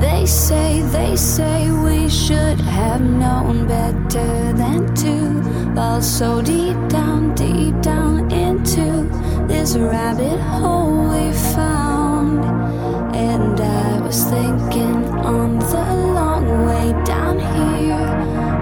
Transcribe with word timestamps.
They 0.00 0.26
say, 0.26 0.82
they 0.82 1.16
say 1.16 1.70
we 1.70 2.08
should 2.08 2.60
have 2.60 3.00
known 3.00 3.66
better 3.66 4.52
than 4.52 4.94
to 4.94 5.48
fall 5.74 6.02
so 6.02 6.40
deep 6.40 6.76
down, 6.88 7.34
deep 7.34 7.80
down 7.80 8.30
into 8.30 9.08
this 9.48 9.76
rabbit 9.76 10.38
hole 10.38 11.08
we 11.10 11.32
found. 11.54 12.44
And 13.14 13.60
I 13.60 14.00
was 14.00 14.22
thinking 14.24 15.04
on 15.34 15.58
the 15.58 15.86
long 16.18 16.46
way 16.66 16.92
down 17.04 17.38
here. 17.38 18.08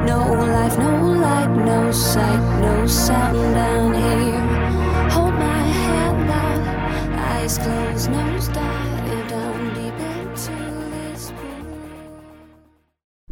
No 0.07 0.21
life, 0.55 0.79
no 0.79 0.95
light, 1.25 1.53
no 1.71 1.91
sight, 1.93 2.61
no 2.61 2.87
sound 2.87 3.55
down 3.55 3.86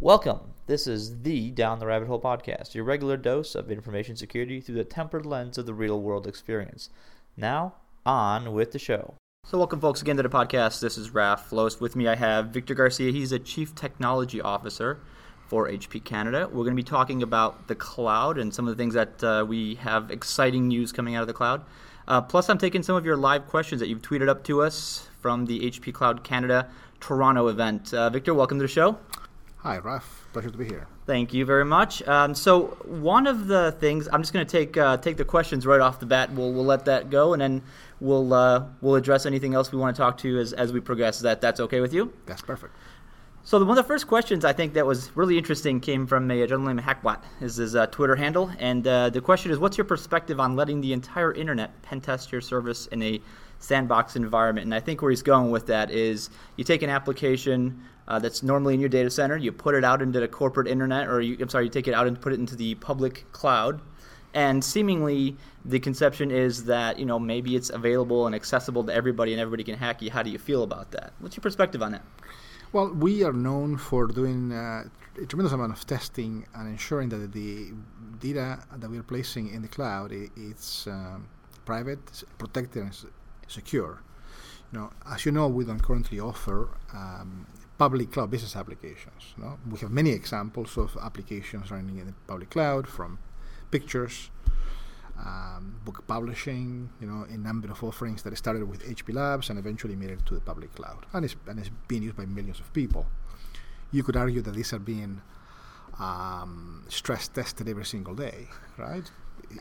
Welcome. 0.05 0.53
This 0.67 0.85
is 0.85 1.23
the 1.23 1.49
Down 1.49 1.79
the 1.79 1.87
Rabbit 1.87 2.07
Hole 2.07 2.21
podcast, 2.21 2.75
your 2.75 2.83
regular 2.83 3.17
dose 3.17 3.55
of 3.55 3.71
information 3.71 4.15
security 4.15 4.61
through 4.61 4.75
the 4.75 4.83
tempered 4.83 5.25
lens 5.25 5.57
of 5.57 5.65
the 5.65 5.73
real 5.73 5.99
world 5.99 6.27
experience. 6.27 6.91
Now, 7.35 7.73
on 8.05 8.53
with 8.53 8.71
the 8.71 8.77
show. 8.77 9.15
So, 9.47 9.57
welcome, 9.57 9.81
folks, 9.81 10.03
again 10.03 10.17
to 10.17 10.21
the 10.21 10.29
podcast. 10.29 10.79
This 10.79 10.99
is 10.99 11.09
Rafal 11.09 11.53
Los. 11.53 11.79
With 11.79 11.95
me, 11.95 12.07
I 12.07 12.13
have 12.13 12.49
Victor 12.49 12.75
Garcia. 12.75 13.11
He's 13.11 13.31
a 13.31 13.39
Chief 13.39 13.73
Technology 13.73 14.39
Officer 14.39 14.99
for 15.47 15.67
HP 15.67 16.03
Canada. 16.03 16.47
We're 16.49 16.65
going 16.65 16.77
to 16.77 16.83
be 16.83 16.83
talking 16.83 17.23
about 17.23 17.67
the 17.67 17.73
cloud 17.73 18.37
and 18.37 18.53
some 18.53 18.67
of 18.67 18.77
the 18.77 18.79
things 18.79 18.93
that 18.93 19.23
uh, 19.23 19.43
we 19.43 19.73
have 19.73 20.11
exciting 20.11 20.67
news 20.67 20.91
coming 20.91 21.15
out 21.15 21.21
of 21.21 21.27
the 21.27 21.33
cloud. 21.33 21.65
Uh, 22.07 22.21
plus, 22.21 22.47
I'm 22.47 22.59
taking 22.59 22.83
some 22.83 22.95
of 22.95 23.05
your 23.05 23.17
live 23.17 23.47
questions 23.47 23.81
that 23.81 23.87
you've 23.87 24.03
tweeted 24.03 24.29
up 24.29 24.43
to 24.43 24.61
us 24.61 25.07
from 25.19 25.47
the 25.47 25.61
HP 25.61 25.91
Cloud 25.95 26.23
Canada 26.23 26.69
Toronto 26.99 27.47
event. 27.47 27.91
Uh, 27.91 28.11
Victor, 28.11 28.35
welcome 28.35 28.59
to 28.59 28.63
the 28.63 28.67
show. 28.67 28.99
Hi, 29.65 29.79
Raf. 29.79 30.27
Pleasure 30.31 30.51
to 30.51 30.57
be 30.59 30.65
here. 30.65 30.85
Thank 31.07 31.33
you 31.33 31.43
very 31.43 31.65
much. 31.65 32.07
Um, 32.07 32.35
so 32.35 32.77
one 32.85 33.25
of 33.25 33.47
the 33.47 33.71
things 33.79 34.07
I'm 34.13 34.21
just 34.21 34.31
going 34.31 34.45
to 34.45 34.51
take 34.51 34.77
uh, 34.77 34.97
take 34.97 35.17
the 35.17 35.25
questions 35.25 35.65
right 35.65 35.81
off 35.81 35.99
the 35.99 36.05
bat. 36.05 36.31
We'll 36.31 36.53
we'll 36.53 36.65
let 36.65 36.85
that 36.85 37.09
go, 37.09 37.33
and 37.33 37.41
then 37.41 37.63
we'll 37.99 38.31
uh, 38.31 38.65
we'll 38.81 38.93
address 38.93 39.25
anything 39.25 39.55
else 39.55 39.71
we 39.71 39.79
want 39.79 39.95
to 39.95 39.99
talk 39.99 40.19
to 40.19 40.37
as 40.37 40.53
as 40.53 40.71
we 40.71 40.81
progress. 40.81 41.15
Is 41.15 41.23
That 41.23 41.41
that's 41.41 41.59
okay 41.61 41.81
with 41.81 41.95
you? 41.95 42.13
That's 42.27 42.43
perfect. 42.43 42.75
So 43.43 43.57
the, 43.57 43.65
one 43.65 43.75
of 43.75 43.83
the 43.83 43.87
first 43.87 44.05
questions 44.05 44.45
I 44.45 44.53
think 44.53 44.75
that 44.75 44.85
was 44.85 45.09
really 45.15 45.35
interesting 45.35 45.79
came 45.79 46.05
from 46.05 46.29
a 46.29 46.45
gentleman 46.45 46.75
named 46.75 46.87
HackBlat. 46.87 47.23
Is 47.41 47.55
his 47.55 47.75
uh, 47.75 47.87
Twitter 47.87 48.15
handle, 48.15 48.51
and 48.59 48.85
uh, 48.85 49.09
the 49.09 49.21
question 49.21 49.51
is, 49.51 49.57
what's 49.57 49.79
your 49.79 49.85
perspective 49.85 50.39
on 50.39 50.55
letting 50.55 50.79
the 50.79 50.93
entire 50.93 51.33
internet 51.33 51.81
pen 51.81 52.01
test 52.01 52.31
your 52.31 52.41
service 52.41 52.85
in 52.91 53.01
a 53.01 53.19
sandbox 53.57 54.15
environment? 54.15 54.65
And 54.65 54.75
I 54.75 54.79
think 54.79 55.01
where 55.01 55.09
he's 55.09 55.23
going 55.23 55.49
with 55.49 55.65
that 55.67 55.89
is, 55.89 56.29
you 56.55 56.63
take 56.63 56.83
an 56.83 56.91
application 56.91 57.81
uh, 58.07 58.19
that's 58.19 58.43
normally 58.43 58.73
in 58.73 58.79
your 58.79 58.89
data 58.89 59.09
center, 59.09 59.37
you 59.37 59.51
put 59.51 59.75
it 59.75 59.83
out 59.83 60.01
into 60.01 60.19
the 60.19 60.27
corporate 60.27 60.67
internet, 60.67 61.07
or 61.07 61.21
you, 61.21 61.37
I'm 61.39 61.49
sorry, 61.49 61.65
you 61.65 61.69
take 61.71 61.87
it 61.87 61.93
out 61.93 62.07
and 62.07 62.19
put 62.19 62.33
it 62.33 62.39
into 62.39 62.55
the 62.55 62.75
public 62.75 63.25
cloud. 63.31 63.81
And 64.33 64.63
seemingly, 64.63 65.37
the 65.63 65.79
conception 65.79 66.29
is 66.29 66.65
that 66.65 66.99
you 66.99 67.05
know 67.05 67.17
maybe 67.17 67.55
it's 67.55 67.69
available 67.69 68.25
and 68.27 68.35
accessible 68.35 68.83
to 68.83 68.93
everybody, 68.93 69.31
and 69.31 69.39
everybody 69.41 69.63
can 69.63 69.75
hack 69.77 70.01
you. 70.01 70.11
How 70.11 70.23
do 70.23 70.29
you 70.29 70.37
feel 70.37 70.63
about 70.63 70.91
that? 70.91 71.13
What's 71.19 71.35
your 71.37 71.41
perspective 71.41 71.81
on 71.81 71.93
that? 71.93 72.03
Well, 72.73 72.93
we 72.93 73.23
are 73.23 73.31
known 73.31 73.77
for 73.77 74.07
doing 74.07 74.51
uh, 74.51 74.83
a 75.21 75.25
tremendous 75.25 75.53
amount 75.53 75.71
of 75.71 75.87
testing 75.87 76.45
and 76.53 76.67
ensuring 76.67 77.07
that 77.09 77.31
the 77.31 77.71
data 78.19 78.59
that 78.75 78.89
we 78.89 78.97
are 78.97 79.03
placing 79.03 79.53
in 79.53 79.61
the 79.61 79.69
cloud 79.69 80.11
i- 80.11 80.29
it's 80.35 80.85
um, 80.87 81.27
private, 81.63 82.23
protected, 82.37 82.83
and 82.83 82.93
secure. 83.47 84.01
You 84.73 84.79
know, 84.79 84.89
as 85.09 85.25
you 85.25 85.31
know, 85.31 85.47
we 85.47 85.63
don't 85.63 85.81
currently 85.81 86.19
offer 86.19 86.67
um, 86.93 87.47
public 87.77 88.11
cloud 88.11 88.31
business 88.31 88.55
applications. 88.55 89.33
No? 89.37 89.57
We 89.69 89.79
have 89.79 89.91
many 89.91 90.11
examples 90.11 90.77
of 90.77 90.97
applications 91.01 91.71
running 91.71 91.97
in 91.97 92.07
the 92.07 92.13
public 92.27 92.49
cloud, 92.49 92.87
from 92.87 93.19
pictures, 93.71 94.29
um, 95.17 95.79
book 95.85 96.05
publishing, 96.07 96.89
you 96.99 97.07
know, 97.07 97.25
a 97.29 97.37
number 97.37 97.71
of 97.71 97.83
offerings 97.83 98.23
that 98.23 98.37
started 98.37 98.67
with 98.69 98.83
HP 98.83 99.13
Labs 99.13 99.49
and 99.49 99.57
eventually 99.57 99.95
made 99.95 100.09
it 100.09 100.25
to 100.25 100.35
the 100.35 100.41
public 100.41 100.73
cloud, 100.75 101.05
and 101.13 101.25
it's, 101.25 101.35
and 101.47 101.59
it's 101.59 101.69
being 101.87 102.03
used 102.03 102.17
by 102.17 102.25
millions 102.25 102.59
of 102.59 102.71
people. 102.73 103.05
You 103.91 104.03
could 104.03 104.17
argue 104.17 104.41
that 104.41 104.53
these 104.53 104.73
are 104.73 104.79
being 104.79 105.21
um, 105.99 106.85
stress 106.89 107.27
tested 107.27 107.69
every 107.69 107.85
single 107.85 108.13
day, 108.13 108.49
right? 108.77 109.09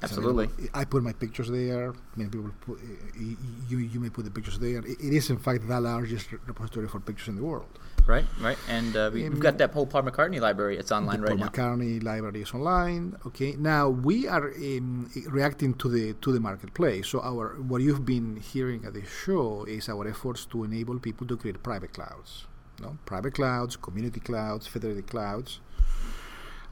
Absolutely. 0.02 0.44
available. 0.44 0.70
I 0.74 0.84
put 0.84 1.02
my 1.02 1.12
pictures 1.12 1.50
there. 1.50 1.94
Many 2.16 2.30
people 2.30 2.50
put, 2.60 2.78
y- 3.18 3.36
you 3.68 3.78
you 3.78 4.00
may 4.00 4.10
put 4.10 4.24
the 4.24 4.30
pictures 4.30 4.58
there. 4.58 4.78
It, 4.78 4.98
it 5.00 5.12
is 5.12 5.30
in 5.30 5.38
fact 5.38 5.66
the 5.68 5.80
largest 5.80 6.32
repository 6.32 6.88
for 6.88 7.00
pictures 7.00 7.28
in 7.28 7.36
the 7.36 7.42
world. 7.44 7.78
Right, 8.06 8.26
right. 8.40 8.58
And 8.68 8.94
uh, 8.96 9.10
we, 9.14 9.26
we've 9.28 9.40
got 9.40 9.56
that 9.58 9.70
whole 9.72 9.86
Paul 9.86 10.02
McCartney 10.02 10.38
library. 10.38 10.76
It's 10.76 10.92
online 10.92 11.22
right 11.22 11.30
Paul 11.30 11.38
now. 11.38 11.48
McCartney 11.48 12.02
library 12.02 12.42
is 12.42 12.52
online. 12.52 13.16
Okay, 13.26 13.56
now 13.58 13.88
we 13.88 14.28
are 14.28 14.52
um, 14.52 15.10
reacting 15.28 15.72
to 15.74 15.88
the 15.88 16.12
to 16.14 16.30
the 16.32 16.40
marketplace. 16.40 17.08
So 17.08 17.20
our 17.22 17.54
what 17.62 17.80
you've 17.80 18.04
been 18.04 18.36
hearing 18.36 18.84
at 18.84 18.92
the 18.92 19.04
show 19.06 19.64
is 19.64 19.88
our 19.88 20.06
efforts 20.06 20.44
to 20.46 20.64
enable 20.64 20.98
people 20.98 21.26
to 21.28 21.36
create 21.36 21.62
private 21.62 21.92
clouds, 21.94 22.46
no 22.82 22.98
private 23.06 23.34
clouds, 23.34 23.76
community 23.76 24.20
clouds, 24.20 24.66
federated 24.66 25.06
clouds, 25.06 25.60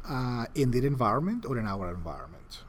uh, 0.08 0.44
in 0.54 0.70
their 0.70 0.84
environment 0.84 1.46
or 1.46 1.58
in 1.58 1.66
our 1.66 1.90
environment. 1.90 2.62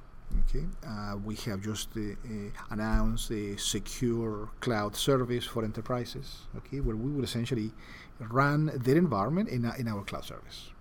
Okay, 0.50 0.66
uh, 0.88 1.16
we 1.24 1.36
have 1.36 1.62
just 1.62 1.90
uh, 1.96 2.02
uh, 2.02 2.50
announced 2.72 3.32
a 3.32 3.56
secure 3.58 4.50
cloud 4.60 4.96
service 4.96 5.46
for 5.46 5.64
enterprises. 5.64 6.48
Okay, 6.58 6.80
where 6.80 6.96
we 6.96 7.12
will 7.12 7.24
essentially 7.24 7.72
run 8.20 8.72
their 8.76 8.98
environment 8.98 9.50
in, 9.50 9.66
in 9.78 9.88
our 9.88 10.04
cloud 10.04 10.26
service. 10.26 10.72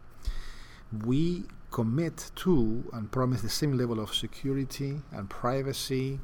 We 1.04 1.44
commit 1.70 2.30
to 2.36 2.84
and 2.92 3.10
promise 3.10 3.40
the 3.40 3.48
same 3.48 3.76
level 3.76 3.98
of 3.98 4.14
security 4.14 5.00
and 5.10 5.28
privacy 5.28 6.20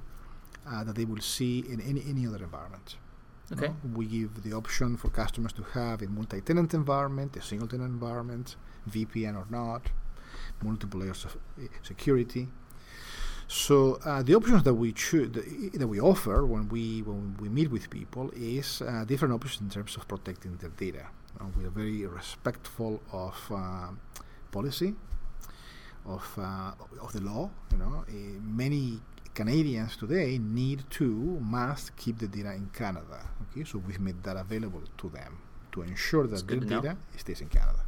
uh, 0.71 0.85
that 0.85 0.95
they 0.95 1.05
will 1.05 1.21
see 1.21 1.61
in 1.61 1.81
any, 1.81 2.05
any 2.09 2.27
other 2.27 2.45
environment. 2.45 2.97
Okay. 3.53 3.69
No? 3.69 3.77
We 3.95 4.07
give 4.07 4.43
the 4.43 4.53
option 4.53 4.97
for 4.97 5.09
customers 5.09 5.53
to 5.55 5.63
have 5.63 6.03
a 6.03 6.07
multi-tenant 6.07 6.75
environment, 6.75 7.37
a 7.37 7.43
single-tenant 7.43 7.89
environment, 7.89 8.57
VPN 8.91 9.35
or 9.37 9.47
not, 9.49 9.91
multiple 10.63 11.01
layers 11.01 11.25
of 11.25 11.37
uh, 11.37 11.67
security. 11.83 12.49
So 13.49 13.99
uh, 14.05 14.23
the 14.23 14.35
options 14.35 14.63
that 14.65 14.75
we 14.75 14.93
choose, 14.93 15.31
that 15.73 15.89
we 15.89 15.99
offer 15.99 16.45
when 16.45 16.69
we 16.69 17.01
when 17.01 17.35
we 17.41 17.49
meet 17.49 17.71
with 17.71 17.89
people 17.89 18.31
is 18.37 18.83
uh, 18.83 19.05
different 19.07 19.33
options 19.33 19.63
in 19.63 19.71
terms 19.71 19.97
of 19.97 20.07
protecting 20.07 20.57
their 20.57 20.69
data. 20.69 21.07
Uh, 21.41 21.47
we 21.57 21.65
are 21.65 21.71
very 21.71 22.05
respectful 22.05 23.01
of 23.11 23.37
uh, 23.51 23.89
policy, 24.53 24.95
of 26.05 26.29
uh, 26.37 26.73
of 27.01 27.13
the 27.15 27.23
law. 27.23 27.49
You 27.73 27.79
know, 27.79 28.05
uh, 28.07 28.13
many 28.43 29.01
Canadians 29.33 29.97
today 29.97 30.37
need 30.37 30.85
to 30.91 31.09
must 31.41 31.97
keep 31.97 32.19
the 32.19 32.29
data 32.29 32.53
in 32.53 32.69
Canada. 32.75 33.31
Okay, 33.49 33.65
so 33.65 33.79
we've 33.79 34.01
made 34.01 34.23
that 34.25 34.37
available 34.37 34.83
to 34.99 35.09
them 35.09 35.39
to 35.73 35.81
ensure 35.81 36.27
that 36.27 36.47
their 36.47 36.61
data 36.61 36.97
stays 37.17 37.41
in 37.41 37.49
Canada. 37.49 37.88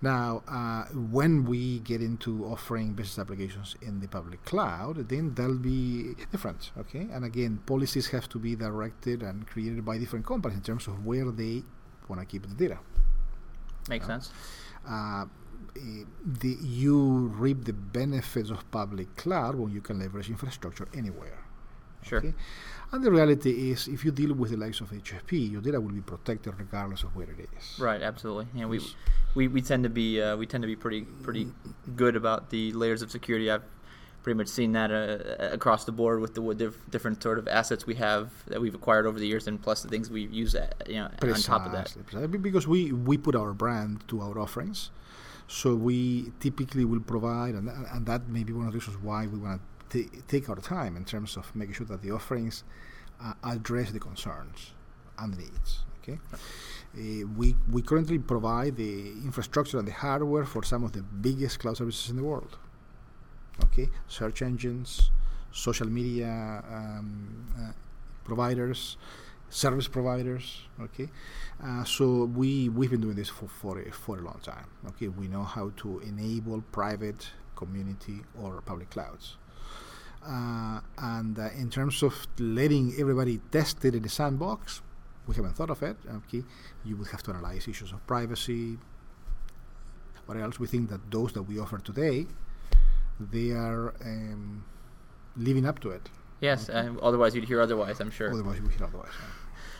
Now, 0.00 0.44
uh, 0.46 0.84
when 0.94 1.44
we 1.44 1.80
get 1.80 2.00
into 2.00 2.44
offering 2.44 2.92
business 2.92 3.18
applications 3.18 3.74
in 3.82 3.98
the 3.98 4.06
public 4.06 4.44
cloud, 4.44 5.08
then 5.08 5.34
that'll 5.34 5.58
be 5.58 6.14
different. 6.30 6.70
Okay, 6.78 7.08
and 7.12 7.24
again, 7.24 7.60
policies 7.66 8.08
have 8.08 8.28
to 8.28 8.38
be 8.38 8.54
directed 8.54 9.22
and 9.22 9.46
created 9.46 9.84
by 9.84 9.98
different 9.98 10.24
companies 10.24 10.58
in 10.58 10.62
terms 10.62 10.86
of 10.86 11.04
where 11.04 11.30
they 11.32 11.64
want 12.08 12.20
to 12.20 12.26
keep 12.26 12.46
the 12.46 12.54
data. 12.54 12.78
Makes 13.88 14.06
sense. 14.06 14.30
Uh, 14.88 15.24
eh, 15.76 16.04
the, 16.24 16.56
you 16.60 17.32
reap 17.36 17.64
the 17.64 17.72
benefits 17.72 18.50
of 18.50 18.70
public 18.70 19.16
cloud 19.16 19.56
when 19.56 19.72
you 19.72 19.80
can 19.80 19.98
leverage 19.98 20.28
infrastructure 20.30 20.86
anywhere. 20.94 21.47
Sure. 22.08 22.18
Okay? 22.18 22.34
And 22.90 23.04
the 23.04 23.10
reality 23.10 23.70
is, 23.70 23.86
if 23.86 24.02
you 24.04 24.10
deal 24.10 24.32
with 24.32 24.50
the 24.50 24.56
likes 24.56 24.80
of 24.80 24.90
HFP, 24.90 25.52
your 25.52 25.60
data 25.60 25.78
will 25.78 25.92
be 25.92 26.00
protected 26.00 26.54
regardless 26.58 27.02
of 27.02 27.14
where 27.14 27.28
it 27.28 27.48
is. 27.58 27.78
Right, 27.78 28.00
absolutely. 28.00 28.46
Yeah, 28.54 28.64
we, 28.64 28.80
we, 29.34 29.46
we 29.48 29.60
tend 29.60 29.82
to 29.84 29.90
be 29.90 30.22
uh, 30.22 30.36
we 30.36 30.46
tend 30.46 30.62
to 30.62 30.66
be 30.66 30.76
pretty 30.76 31.02
pretty 31.22 31.48
good 31.96 32.16
about 32.16 32.48
the 32.48 32.72
layers 32.72 33.02
of 33.02 33.10
security. 33.10 33.50
I've 33.50 33.62
pretty 34.22 34.36
much 34.38 34.48
seen 34.48 34.72
that 34.72 34.90
uh, 34.90 35.52
across 35.52 35.84
the 35.84 35.92
board 35.92 36.20
with 36.20 36.34
the 36.34 36.54
diff- 36.54 36.90
different 36.90 37.22
sort 37.22 37.38
of 37.38 37.46
assets 37.46 37.86
we 37.86 37.94
have 37.96 38.30
that 38.46 38.60
we've 38.60 38.74
acquired 38.74 39.06
over 39.06 39.18
the 39.18 39.26
years, 39.26 39.46
and 39.46 39.60
plus 39.60 39.82
the 39.82 39.88
things 39.88 40.10
we 40.10 40.22
use 40.22 40.54
uh, 40.54 40.68
you 40.86 40.96
know 40.96 41.10
on 41.22 41.34
top 41.34 41.66
of 41.66 41.72
that. 41.72 41.84
Precisely, 41.84 42.02
precisely, 42.04 42.38
Because 42.38 42.66
we, 42.66 42.92
we 42.92 43.18
put 43.18 43.34
our 43.36 43.52
brand 43.52 44.06
to 44.08 44.20
our 44.22 44.38
offerings. 44.38 44.90
So 45.50 45.74
we 45.74 46.30
typically 46.40 46.84
will 46.84 47.00
provide, 47.00 47.54
and, 47.54 47.70
and 47.70 48.04
that 48.04 48.28
may 48.28 48.44
be 48.44 48.52
one 48.52 48.66
of 48.66 48.72
the 48.72 48.78
reasons 48.78 48.98
why 49.02 49.26
we 49.26 49.38
want 49.38 49.62
to 49.62 49.77
t- 49.90 50.08
take 50.28 50.48
our 50.48 50.56
time 50.56 50.96
in 50.96 51.04
terms 51.04 51.36
of 51.36 51.54
making 51.54 51.74
sure 51.74 51.86
that 51.86 52.02
the 52.02 52.10
offerings 52.10 52.64
uh, 53.22 53.32
address 53.44 53.90
the 53.90 54.00
concerns 54.00 54.72
and 55.18 55.34
the 55.34 55.38
needs. 55.38 55.84
Okay, 56.02 56.18
uh, 56.32 57.26
we 57.36 57.54
we 57.70 57.82
currently 57.82 58.18
provide 58.18 58.76
the 58.76 59.10
infrastructure 59.24 59.78
and 59.78 59.86
the 59.86 59.92
hardware 59.92 60.44
for 60.44 60.62
some 60.62 60.84
of 60.84 60.92
the 60.92 61.02
biggest 61.02 61.58
cloud 61.60 61.76
services 61.76 62.10
in 62.10 62.16
the 62.16 62.24
world. 62.24 62.58
Okay, 63.64 63.88
search 64.06 64.42
engines, 64.42 65.10
social 65.50 65.88
media 65.88 66.62
um, 66.70 67.46
uh, 67.58 67.72
providers, 68.24 68.96
service 69.50 69.88
providers. 69.88 70.62
Okay, 70.80 71.08
uh, 71.62 71.84
so 71.84 72.24
we 72.24 72.68
we've 72.68 72.90
been 72.90 73.00
doing 73.00 73.16
this 73.16 73.28
for 73.28 73.48
for 73.48 73.80
a, 73.80 73.90
for 73.90 74.18
a 74.18 74.22
long 74.22 74.40
time. 74.42 74.66
Okay, 74.88 75.08
we 75.08 75.28
know 75.28 75.42
how 75.42 75.72
to 75.78 75.98
enable 76.00 76.62
private, 76.72 77.30
community, 77.56 78.22
or 78.40 78.62
public 78.62 78.88
clouds. 78.90 79.36
Uh, 80.26 80.80
and 80.98 81.38
uh, 81.38 81.48
in 81.56 81.70
terms 81.70 82.02
of 82.02 82.26
letting 82.38 82.94
everybody 82.98 83.40
test 83.50 83.84
it 83.84 83.94
in 83.94 84.02
the 84.02 84.08
sandbox, 84.08 84.82
we 85.26 85.34
haven't 85.34 85.54
thought 85.54 85.70
of 85.70 85.82
it. 85.82 85.96
Okay, 86.16 86.42
you 86.84 86.96
would 86.96 87.08
have 87.08 87.22
to 87.24 87.30
analyze 87.30 87.68
issues 87.68 87.92
of 87.92 88.04
privacy. 88.06 88.78
What 90.26 90.36
else? 90.36 90.58
We 90.58 90.66
think 90.66 90.90
that 90.90 91.10
those 91.10 91.32
that 91.32 91.42
we 91.42 91.58
offer 91.58 91.78
today, 91.78 92.26
they 93.18 93.50
are 93.52 93.94
um, 94.04 94.64
living 95.36 95.66
up 95.66 95.78
to 95.80 95.90
it. 95.90 96.08
Yes, 96.40 96.68
okay. 96.68 96.88
otherwise 97.02 97.34
you'd 97.34 97.44
hear 97.44 97.60
otherwise. 97.60 98.00
I'm 98.00 98.10
sure. 98.10 98.30
Otherwise, 98.30 98.60
we 98.60 98.72
hear 98.74 98.86
otherwise. 98.86 99.10
Yeah. 99.18 99.26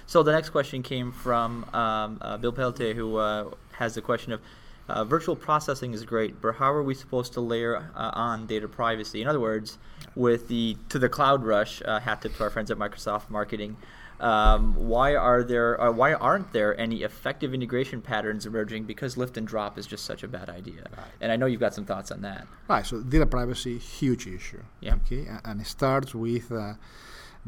So 0.06 0.22
the 0.22 0.32
next 0.32 0.50
question 0.50 0.82
came 0.82 1.12
from 1.12 1.64
um, 1.74 2.18
uh, 2.22 2.38
Bill 2.38 2.52
Pelte, 2.52 2.94
who 2.94 3.16
uh, 3.16 3.50
has 3.72 3.94
the 3.94 4.00
question 4.00 4.32
of 4.32 4.40
uh, 4.88 5.04
virtual 5.04 5.36
processing 5.36 5.92
is 5.92 6.04
great, 6.04 6.40
but 6.40 6.54
how 6.56 6.72
are 6.72 6.82
we 6.82 6.94
supposed 6.94 7.32
to 7.34 7.40
layer 7.40 7.90
uh, 7.94 8.10
on 8.14 8.46
data 8.46 8.68
privacy? 8.68 9.20
In 9.20 9.28
other 9.28 9.40
words, 9.40 9.78
with 10.14 10.48
the 10.48 10.76
to 10.88 10.98
the 10.98 11.08
cloud 11.08 11.44
rush, 11.44 11.82
uh, 11.84 12.00
hat 12.00 12.22
tip 12.22 12.36
to 12.36 12.42
our 12.44 12.50
friends 12.50 12.70
at 12.70 12.78
Microsoft 12.78 13.30
Marketing. 13.30 13.76
Um, 14.20 14.74
why 14.74 15.14
are 15.14 15.44
there? 15.44 15.80
Uh, 15.80 15.92
why 15.92 16.14
aren't 16.14 16.52
there 16.52 16.78
any 16.80 17.02
effective 17.02 17.54
integration 17.54 18.02
patterns 18.02 18.46
emerging? 18.46 18.84
Because 18.84 19.16
lift 19.16 19.36
and 19.36 19.46
drop 19.46 19.78
is 19.78 19.86
just 19.86 20.04
such 20.04 20.22
a 20.24 20.28
bad 20.28 20.48
idea. 20.48 20.82
Right. 20.96 21.06
And 21.20 21.30
I 21.30 21.36
know 21.36 21.46
you've 21.46 21.60
got 21.60 21.74
some 21.74 21.84
thoughts 21.84 22.10
on 22.10 22.22
that. 22.22 22.46
Right. 22.66 22.84
So 22.84 23.00
data 23.00 23.26
privacy, 23.26 23.78
huge 23.78 24.26
issue. 24.26 24.62
Yeah. 24.80 24.96
Okay. 24.96 25.28
And 25.44 25.60
it 25.60 25.66
starts 25.66 26.14
with 26.14 26.50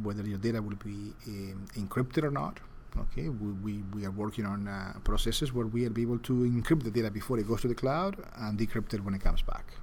whether 0.02 0.22
your 0.22 0.38
data 0.38 0.62
will 0.62 0.76
be 0.76 1.12
um, 1.26 1.66
encrypted 1.76 2.22
or 2.22 2.31
not. 2.31 2.60
Okay, 2.98 3.28
we, 3.28 3.52
we, 3.52 3.82
we 3.94 4.04
are 4.04 4.10
working 4.10 4.44
on 4.44 4.66
uh, 4.66 4.94
processes 5.04 5.52
where 5.52 5.66
we 5.66 5.88
be 5.88 6.02
able 6.02 6.19
to 6.19 6.32
encrypt 6.32 6.82
the 6.82 6.90
data 6.90 7.10
before 7.10 7.38
it 7.38 7.46
goes 7.46 7.60
to 7.60 7.69
the 7.69 7.75
cloud 7.75 8.16
and 8.37 8.58
decrypt 8.58 8.92
it 8.94 9.04
when 9.04 9.14
it 9.14 9.20
comes 9.20 9.42
back. 9.42 9.75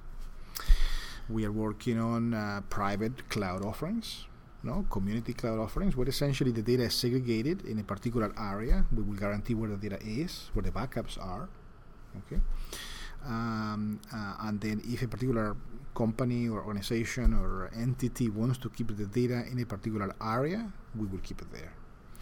We 1.28 1.44
are 1.46 1.52
working 1.52 1.98
on 1.98 2.34
uh, 2.34 2.60
private 2.68 3.28
cloud 3.30 3.64
offerings, 3.64 4.26
no 4.62 4.86
community 4.90 5.32
cloud 5.32 5.58
offerings, 5.58 5.96
where 5.96 6.08
essentially 6.08 6.52
the 6.52 6.62
data 6.62 6.84
is 6.84 6.94
segregated 6.94 7.64
in 7.64 7.78
a 7.78 7.82
particular 7.82 8.32
area. 8.38 8.84
We 8.94 9.02
will 9.02 9.16
guarantee 9.16 9.54
where 9.54 9.70
the 9.70 9.76
data 9.76 9.98
is, 10.04 10.50
where 10.52 10.62
the 10.62 10.70
backups 10.70 11.22
are. 11.22 11.48
Okay, 12.18 12.40
um, 13.26 14.00
uh, 14.12 14.34
and 14.40 14.60
then 14.60 14.82
if 14.84 15.02
a 15.02 15.08
particular 15.08 15.56
company 15.94 16.48
or 16.48 16.62
organization 16.62 17.34
or 17.34 17.70
entity 17.74 18.28
wants 18.28 18.58
to 18.58 18.70
keep 18.70 18.94
the 18.96 19.06
data 19.06 19.44
in 19.50 19.58
a 19.60 19.66
particular 19.66 20.14
area, 20.22 20.70
we 20.94 21.06
will 21.06 21.18
keep 21.18 21.40
it 21.42 21.50
there. 21.52 21.72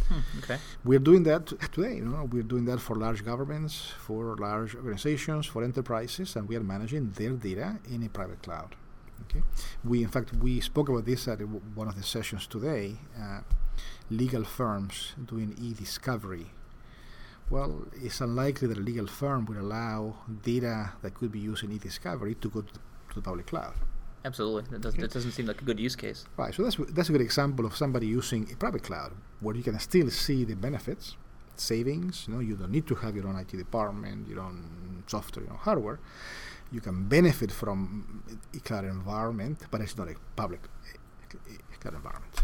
Hmm, 0.09 0.39
okay. 0.39 0.59
We're 0.85 1.01
doing 1.01 1.25
that 1.25 1.47
today. 1.73 1.97
You 1.97 2.05
know, 2.05 2.29
we're 2.31 2.43
doing 2.43 2.65
that 2.67 2.81
for 2.81 2.95
large 2.97 3.25
governments, 3.25 3.93
for 3.99 4.37
large 4.37 4.75
organizations, 4.75 5.47
for 5.47 5.65
enterprises, 5.65 6.37
and 6.37 6.49
we 6.49 6.57
are 6.57 6.63
managing 6.63 7.11
their 7.11 7.31
data 7.31 7.79
in 7.91 8.03
a 8.05 8.09
private 8.09 8.43
cloud. 8.43 8.77
Okay. 9.23 9.43
We, 9.83 10.03
in 10.03 10.09
fact, 10.09 10.33
we 10.35 10.61
spoke 10.61 10.89
about 10.89 11.07
this 11.07 11.27
at 11.27 11.41
one 11.41 11.89
of 11.89 11.97
the 11.97 12.03
sessions 12.03 12.47
today. 12.47 12.97
Uh, 13.21 13.41
legal 14.11 14.45
firms 14.45 15.15
doing 15.25 15.57
e-discovery. 15.61 16.47
Well, 17.51 17.87
it's 17.95 18.21
unlikely 18.21 18.69
that 18.69 18.79
a 18.79 18.81
legal 18.81 19.07
firm 19.07 19.47
would 19.47 19.57
allow 19.57 20.17
data 20.43 20.93
that 21.03 21.15
could 21.15 21.33
be 21.33 21.39
used 21.39 21.65
in 21.65 21.73
e-discovery 21.73 22.35
to 22.37 22.49
go 22.49 22.61
to 22.63 22.73
the, 22.73 22.81
to 23.11 23.15
the 23.17 23.23
public 23.23 23.47
cloud. 23.47 23.75
Absolutely, 24.27 24.65
that 24.71 24.81
doesn't, 24.81 25.01
okay. 25.01 25.13
doesn't 25.13 25.31
seem 25.31 25.47
like 25.47 25.63
a 25.63 25.65
good 25.65 25.79
use 25.79 25.95
case. 25.95 26.25
Right, 26.37 26.53
so 26.53 26.65
that's 26.65 26.77
that's 26.97 27.09
a 27.11 27.13
good 27.13 27.21
example 27.21 27.65
of 27.65 27.77
somebody 27.77 28.09
using 28.09 28.43
a 28.53 28.57
private 28.57 28.83
cloud 28.83 29.13
where 29.39 29.55
you 29.55 29.63
can 29.63 29.79
still 29.79 30.11
see 30.11 30.45
the 30.45 30.57
benefits, 30.57 31.17
savings. 31.55 32.25
You 32.27 32.35
know, 32.35 32.41
you 32.41 32.57
don't 32.57 32.73
need 32.73 32.89
to 32.89 32.97
have 32.97 33.15
your 33.15 33.29
own 33.29 33.37
IT 33.37 33.53
department, 33.57 34.29
your 34.29 34.41
own 34.41 35.05
software, 35.07 35.45
your 35.45 35.53
own 35.53 35.61
hardware. 35.69 36.01
You 36.73 36.81
can 36.81 36.97
benefit 37.09 37.53
from 37.53 37.71
a 38.53 38.59
cloud 38.59 38.85
environment, 38.85 39.59
but 39.71 39.81
it's 39.81 39.97
not 39.97 40.09
a 40.09 40.17
public 40.35 40.63
cloud 41.81 41.95
environment. 41.95 42.35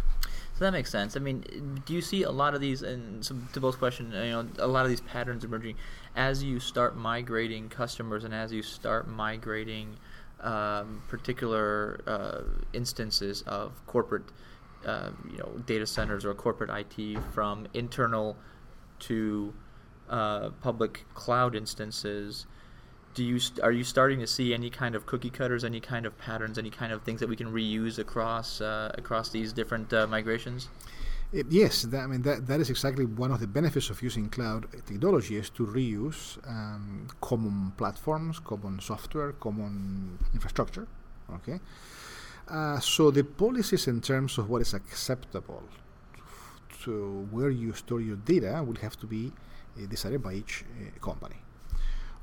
So 0.55 0.67
that 0.67 0.73
makes 0.73 0.91
sense. 0.91 1.17
I 1.17 1.21
mean, 1.21 1.83
do 1.85 1.95
you 1.95 2.01
see 2.01 2.23
a 2.23 2.31
lot 2.31 2.55
of 2.55 2.61
these, 2.61 2.83
and 2.83 3.25
so 3.27 3.35
to 3.55 3.61
both 3.61 3.79
questions, 3.79 4.15
you 4.15 4.31
know, 4.31 4.47
a 4.59 4.69
lot 4.69 4.85
of 4.85 4.91
these 4.91 5.01
patterns 5.01 5.43
emerging 5.43 5.75
as 6.15 6.45
you 6.45 6.61
start 6.61 6.97
migrating 6.97 7.69
customers 7.69 8.23
and 8.23 8.33
as 8.33 8.53
you 8.53 8.63
start 8.63 9.09
migrating 9.09 9.97
um, 10.43 11.03
particular 11.09 12.01
uh, 12.07 12.41
instances 12.73 13.43
of 13.43 13.85
corporate, 13.87 14.25
uh, 14.85 15.11
you 15.31 15.39
know, 15.39 15.63
data 15.67 15.87
centers 15.87 16.25
or 16.25 16.35
corporate 16.35 16.71
IT 16.71 17.19
from 17.33 17.67
internal 17.75 18.37
to 19.01 19.55
uh, 20.09 20.51
public 20.61 21.05
cloud 21.15 21.55
instances. 21.55 22.47
Do 23.15 23.25
you 23.25 23.39
st- 23.39 23.61
are 23.61 23.73
you 23.73 23.85
starting 23.85 24.21
to 24.21 24.27
see 24.27 24.55
any 24.55 24.71
kind 24.71 24.95
of 24.95 25.07
cookie 25.07 25.31
cutters, 25.31 25.65
any 25.65 25.81
kind 25.81 26.07
of 26.07 26.17
patterns, 26.19 26.59
any 26.59 26.71
kind 26.71 26.93
of 26.93 27.03
things 27.03 27.21
that 27.21 27.29
we 27.29 27.37
can 27.37 27.53
reuse 27.53 27.99
across 27.99 28.61
uh, 28.61 28.93
across 28.97 29.29
these 29.31 29.53
different 29.53 29.93
uh, 29.93 30.07
migrations? 30.07 30.69
It, 31.33 31.47
yes, 31.49 31.83
that, 31.83 32.01
I 32.01 32.07
mean 32.07 32.23
that, 32.23 32.47
that 32.47 32.61
is 32.61 32.69
exactly 32.69 33.07
one 33.07 33.31
of 33.33 33.41
the 33.41 33.47
benefits 33.47 33.89
of 33.89 34.03
using 34.03 34.29
cloud 34.29 34.67
technology 34.87 35.37
is 35.37 35.49
to 35.51 35.67
reuse 35.67 36.37
um, 36.47 37.09
common 37.23 37.73
platforms, 37.79 38.39
common 38.39 38.81
software, 38.81 39.33
common 39.33 40.19
infrastructure. 40.35 40.87
Okay, 41.37 41.59
uh, 42.49 42.79
so 42.81 43.11
the 43.11 43.25
policies 43.25 43.89
in 43.89 44.03
terms 44.03 44.37
of 44.37 44.51
what 44.51 44.61
is 44.61 44.75
acceptable 44.75 45.63
to 46.83 47.27
where 47.31 47.49
you 47.49 47.73
store 47.73 48.03
your 48.03 48.17
data 48.17 48.63
will 48.63 48.77
have 48.77 48.99
to 48.99 49.07
be 49.07 49.33
uh, 49.79 49.87
decided 49.87 50.23
by 50.23 50.35
each 50.35 50.65
uh, 50.65 50.99
company. 51.01 51.37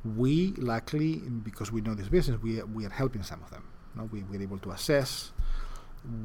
We 0.03 0.53
luckily, 0.57 1.15
because 1.43 1.71
we 1.71 1.81
know 1.81 1.95
this 1.95 2.09
business, 2.09 2.39
we 2.43 2.61
we 2.61 2.85
are 2.85 2.91
helping 2.91 3.23
some 3.23 3.41
of 3.41 3.49
them. 3.49 3.63
No? 3.95 4.07
We 4.11 4.21
we're 4.21 4.43
able 4.43 4.59
to 4.59 4.71
assess 4.71 5.31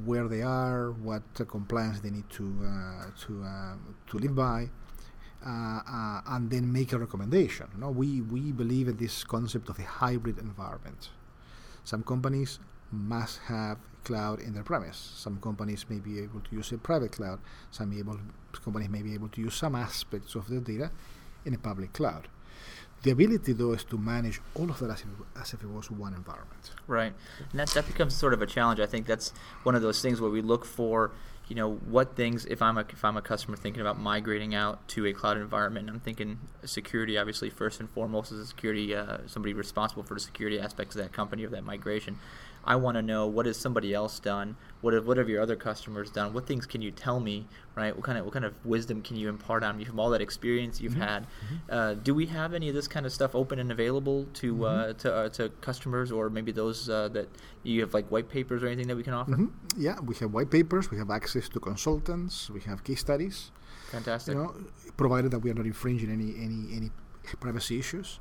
where 0.05 0.29
they 0.29 0.43
are, 0.43 0.93
what 0.93 1.23
compliance 1.49 2.01
they 2.01 2.11
need 2.11 2.29
to 2.31 2.45
uh, 2.65 3.05
to 3.27 3.43
uh, 3.43 3.75
to 4.07 4.19
live 4.19 4.35
by, 4.35 4.71
uh, 5.45 6.21
and 6.27 6.51
then 6.51 6.73
make 6.73 6.93
a 6.93 6.99
recommendation. 6.99 7.67
No, 7.79 7.91
we 7.91 8.21
we 8.21 8.53
believe 8.53 8.89
in 8.89 8.97
this 8.97 9.25
concept 9.25 9.69
of 9.69 9.79
a 9.79 9.85
hybrid 9.85 10.39
environment. 10.39 11.11
Some 11.85 12.03
companies 12.03 12.61
must 12.91 13.41
have 13.47 13.79
cloud 14.05 14.41
in 14.41 14.55
their 14.55 14.63
premise. 14.63 15.13
Some 15.17 15.41
companies 15.41 15.87
may 15.89 15.99
be 15.99 16.21
able 16.21 16.41
to 16.41 16.57
use 16.57 16.73
a 16.73 16.79
private 16.79 17.13
cloud. 17.13 17.41
Some 17.71 17.93
able, 17.93 18.21
companies 18.53 18.91
may 18.91 19.03
be 19.03 19.15
able 19.15 19.29
to 19.29 19.41
use 19.41 19.55
some 19.55 19.75
aspects 19.75 20.35
of 20.35 20.49
their 20.49 20.61
data 20.61 20.91
in 21.45 21.55
a 21.55 21.59
public 21.59 21.93
cloud. 21.93 22.29
The 23.05 23.11
ability, 23.11 23.53
though, 23.53 23.73
is 23.73 23.85
to 23.85 23.99
manage 23.99 24.41
all 24.55 24.71
of 24.71 24.79
that 24.79 24.91
as 24.91 25.01
if, 25.03 25.07
as 25.43 25.53
if 25.53 25.63
it 25.63 25.69
was 25.69 25.91
one 25.91 26.15
environment. 26.15 26.73
Right, 26.87 27.13
and 27.51 27.61
that 27.61 27.69
that 27.71 27.87
becomes 27.87 28.15
sort 28.15 28.33
of 28.33 28.41
a 28.41 28.47
challenge. 28.47 28.81
I 28.81 28.87
think 28.87 29.07
that's 29.07 29.33
one 29.63 29.75
of 29.75 29.83
those 29.83 30.01
things 30.01 30.23
where 30.23 30.31
we 30.31 30.41
look 30.41 30.65
for, 30.65 31.13
you 31.47 31.55
know, 31.55 31.75
what 31.75 32.17
things. 32.17 32.47
If 32.47 32.63
I'm 32.63 32.79
a 32.79 32.87
if 32.89 33.05
I'm 33.05 33.19
a 33.19 33.23
customer 33.23 33.59
thinking 33.59 33.83
about 33.83 34.01
migrating 34.01 34.55
out 34.55 34.89
to 34.89 35.05
a 35.05 35.13
cloud 35.13 35.37
environment, 35.37 35.91
I'm 35.91 36.01
thinking 36.01 36.39
security, 36.65 37.19
obviously 37.19 37.51
first 37.51 37.79
and 37.79 37.91
foremost, 37.91 38.33
is 38.33 38.49
security 38.49 38.95
uh, 38.95 39.19
somebody 39.27 39.53
responsible 39.53 40.03
for 40.03 40.15
the 40.15 40.21
security 40.21 40.59
aspects 40.59 40.97
of 40.97 41.03
that 41.03 41.13
company 41.13 41.45
or 41.45 41.51
that 41.51 41.65
migration. 41.65 42.19
I 42.67 42.77
want 42.77 42.97
to 42.97 43.03
know 43.03 43.27
what 43.27 43.47
has 43.47 43.57
somebody 43.57 43.93
else 43.95 44.19
done? 44.19 44.57
What 44.81 44.95
have 44.95 45.07
what 45.07 45.17
have 45.17 45.29
your 45.29 45.41
other 45.41 45.57
customers 45.57 46.11
done? 46.11 46.33
What 46.33 46.47
things 46.47 46.67
can 46.67 46.83
you 46.83 46.91
tell 46.91 47.21
me? 47.21 47.47
Right? 47.75 47.95
What 47.95 48.05
kind 48.05 48.19
of 48.19 48.25
what 48.25 48.33
kind 48.33 48.45
of 48.45 48.55
wisdom 48.65 49.03
can 49.03 49.17
you 49.17 49.29
impart 49.29 49.63
on 49.63 49.77
me 49.77 49.85
from 49.85 49.99
all 49.99 50.11
that 50.11 50.21
experience 50.21 50.81
you've 50.81 50.93
mm-hmm. 50.93 51.03
had? 51.03 51.23
Mm-hmm. 51.23 51.57
Uh, 51.69 51.95
do 51.95 52.15
we 52.15 52.27
have 52.27 52.55
any 52.55 52.69
of 52.69 52.75
this 52.75 52.89
kind 52.89 53.07
of 53.07 53.13
stuff 53.13 53.35
open 53.35 53.59
and 53.59 53.71
available 53.71 54.27
to 54.35 54.55
mm-hmm. 54.55 54.65
uh, 54.65 54.93
to 54.95 55.15
uh, 55.15 55.29
to 55.31 55.49
customers 55.61 56.13
or 56.13 56.31
maybe 56.31 56.53
those 56.53 56.89
uh, 56.89 57.09
that 57.09 57.29
you 57.63 57.81
have 57.81 57.95
like 57.95 58.07
white 58.11 58.29
papers 58.29 58.63
or 58.63 58.67
anything 58.67 58.89
that 58.89 58.97
we 58.97 59.03
can 59.03 59.15
offer? 59.15 59.33
Mm-hmm. 59.33 59.81
Yeah, 59.81 60.01
we 60.01 60.15
have 60.17 60.33
white 60.33 60.51
papers. 60.51 60.91
We 60.91 60.99
have 60.99 61.11
access 61.11 61.49
to 61.51 61.61
consultants. 61.61 62.51
We 62.51 62.61
have 62.63 62.85
case 62.85 63.01
studies. 63.01 63.51
Fantastic. 63.91 64.35
You 64.35 64.43
know, 64.43 64.55
provided 64.97 65.31
that 65.33 65.41
we 65.41 65.51
are 65.51 65.55
not 65.55 65.67
infringing 65.67 66.11
any 66.11 66.35
any 66.37 66.77
any 66.77 66.91
privacy 67.41 67.79
issues. 67.79 68.21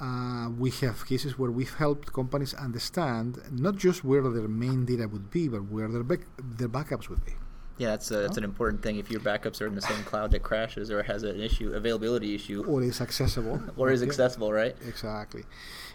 Uh, 0.00 0.48
we 0.58 0.70
have 0.70 1.04
cases 1.06 1.38
where 1.38 1.50
we've 1.50 1.74
helped 1.74 2.12
companies 2.12 2.54
understand 2.54 3.38
not 3.52 3.76
just 3.76 4.02
where 4.02 4.22
their 4.22 4.48
main 4.48 4.86
data 4.86 5.06
would 5.06 5.30
be, 5.30 5.46
but 5.46 5.62
where 5.70 5.88
their 5.88 6.02
back, 6.02 6.20
their 6.38 6.68
backups 6.68 7.08
would 7.10 7.24
be. 7.24 7.32
Yeah, 7.76 7.90
that's, 7.90 8.10
a, 8.10 8.16
that's 8.16 8.36
an 8.36 8.44
important 8.44 8.82
thing. 8.82 8.96
If 8.96 9.10
your 9.10 9.20
backups 9.20 9.60
are 9.62 9.66
in 9.66 9.74
the 9.74 9.80
same 9.80 10.02
cloud 10.04 10.32
that 10.32 10.42
crashes 10.42 10.90
or 10.90 11.02
has 11.02 11.22
an 11.22 11.40
issue, 11.40 11.72
availability 11.72 12.34
issue, 12.34 12.62
or 12.66 12.82
is 12.82 13.00
accessible, 13.00 13.62
or 13.76 13.90
is 13.90 14.02
accessible, 14.02 14.52
right? 14.52 14.76
Exactly. 14.86 15.42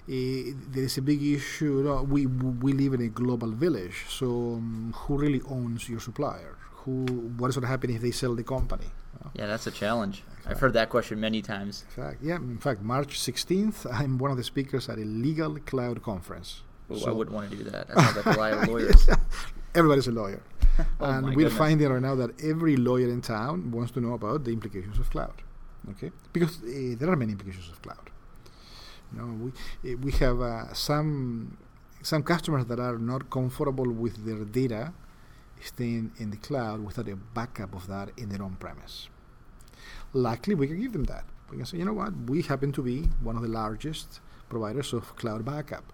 Uh, 0.08 0.58
there 0.72 0.84
is 0.84 0.98
a 0.98 1.02
big 1.02 1.22
issue. 1.22 2.04
We 2.10 2.26
we 2.26 2.74
live 2.74 2.94
in 2.94 3.02
a 3.02 3.10
global 3.10 3.52
village, 3.52 4.06
so 4.10 4.26
um, 4.26 4.94
who 4.96 5.18
really 5.18 5.42
owns 5.48 5.88
your 5.88 6.00
supplier? 6.00 6.58
Who? 6.86 7.06
What 7.38 7.50
is 7.50 7.56
going 7.56 7.64
to 7.64 7.68
happen 7.68 7.92
if 7.92 8.02
they 8.02 8.12
sell 8.12 8.34
the 8.34 8.44
company? 8.44 8.88
Yeah, 9.34 9.46
that's 9.48 9.68
a 9.68 9.72
challenge. 9.72 10.24
I've 10.48 10.60
heard 10.60 10.74
that 10.74 10.90
question 10.90 11.20
many 11.20 11.42
times. 11.42 11.84
In 11.90 12.04
fact, 12.04 12.18
yeah, 12.22 12.36
in 12.36 12.58
fact, 12.58 12.82
March 12.82 13.20
16th, 13.20 13.92
I'm 14.00 14.18
one 14.18 14.32
of 14.32 14.38
the 14.38 14.44
speakers 14.44 14.90
at 14.90 14.98
a 14.98 15.06
legal 15.06 15.58
cloud 15.60 16.04
conference. 16.04 16.62
Ooh, 16.92 17.00
so 17.00 17.10
I 17.10 17.14
wouldn't 17.14 17.36
want 17.36 17.50
to 17.50 17.58
do 17.58 17.64
that. 17.64 17.88
That 17.88 17.98
sounds 17.98 18.26
like 18.26 18.36
a 18.38 18.40
lot 18.40 18.54
of 18.54 18.68
lawyers. 18.70 19.10
Everybody's 19.76 20.08
a 20.08 20.12
lawyer. 20.12 20.42
Oh 21.00 21.06
and 21.06 21.28
we're 21.28 21.34
goodness. 21.36 21.58
finding 21.58 21.88
right 21.88 22.02
now 22.02 22.16
that 22.16 22.32
every 22.44 22.76
lawyer 22.76 23.08
in 23.08 23.22
town 23.22 23.72
wants 23.72 23.94
to 23.94 24.02
know 24.02 24.12
about 24.14 24.44
the 24.44 24.52
implications 24.52 25.00
of 25.00 25.10
cloud. 25.10 25.42
Okay, 25.92 26.12
because 26.34 26.58
uh, 26.64 26.96
there 27.00 27.10
are 27.10 27.16
many 27.16 27.32
implications 27.32 27.70
of 27.70 27.82
cloud. 27.82 28.10
You 29.14 29.20
know, 29.20 29.52
we 29.84 29.94
uh, 29.94 29.98
we 30.02 30.12
have 30.24 30.42
uh, 30.42 30.74
some 30.74 31.58
some 32.02 32.24
customers 32.24 32.66
that 32.66 32.78
are 32.78 32.98
not 32.98 33.30
comfortable 33.30 33.90
with 33.90 34.26
their 34.26 34.44
data 34.44 34.92
staying 35.62 36.12
in 36.18 36.32
the 36.32 36.38
cloud 36.38 36.84
without 36.84 37.08
a 37.08 37.16
backup 37.16 37.74
of 37.74 37.88
that 37.88 38.10
in 38.18 38.28
their 38.28 38.44
own 38.44 38.58
premise. 38.60 39.08
Luckily, 40.16 40.56
we 40.56 40.68
can 40.68 40.80
give 40.80 40.94
them 40.94 41.04
that. 41.06 41.26
We 41.52 41.58
can 41.58 41.66
say, 41.66 41.78
you 41.78 41.86
know 41.86 41.94
what, 41.94 42.14
we 42.28 42.42
happen 42.42 42.72
to 42.72 42.82
be 42.82 43.10
one 43.22 43.36
of 43.36 43.42
the 43.42 43.50
largest 43.50 44.22
providers 44.48 44.94
of 44.94 45.14
cloud 45.18 45.44
backup. 45.44 45.92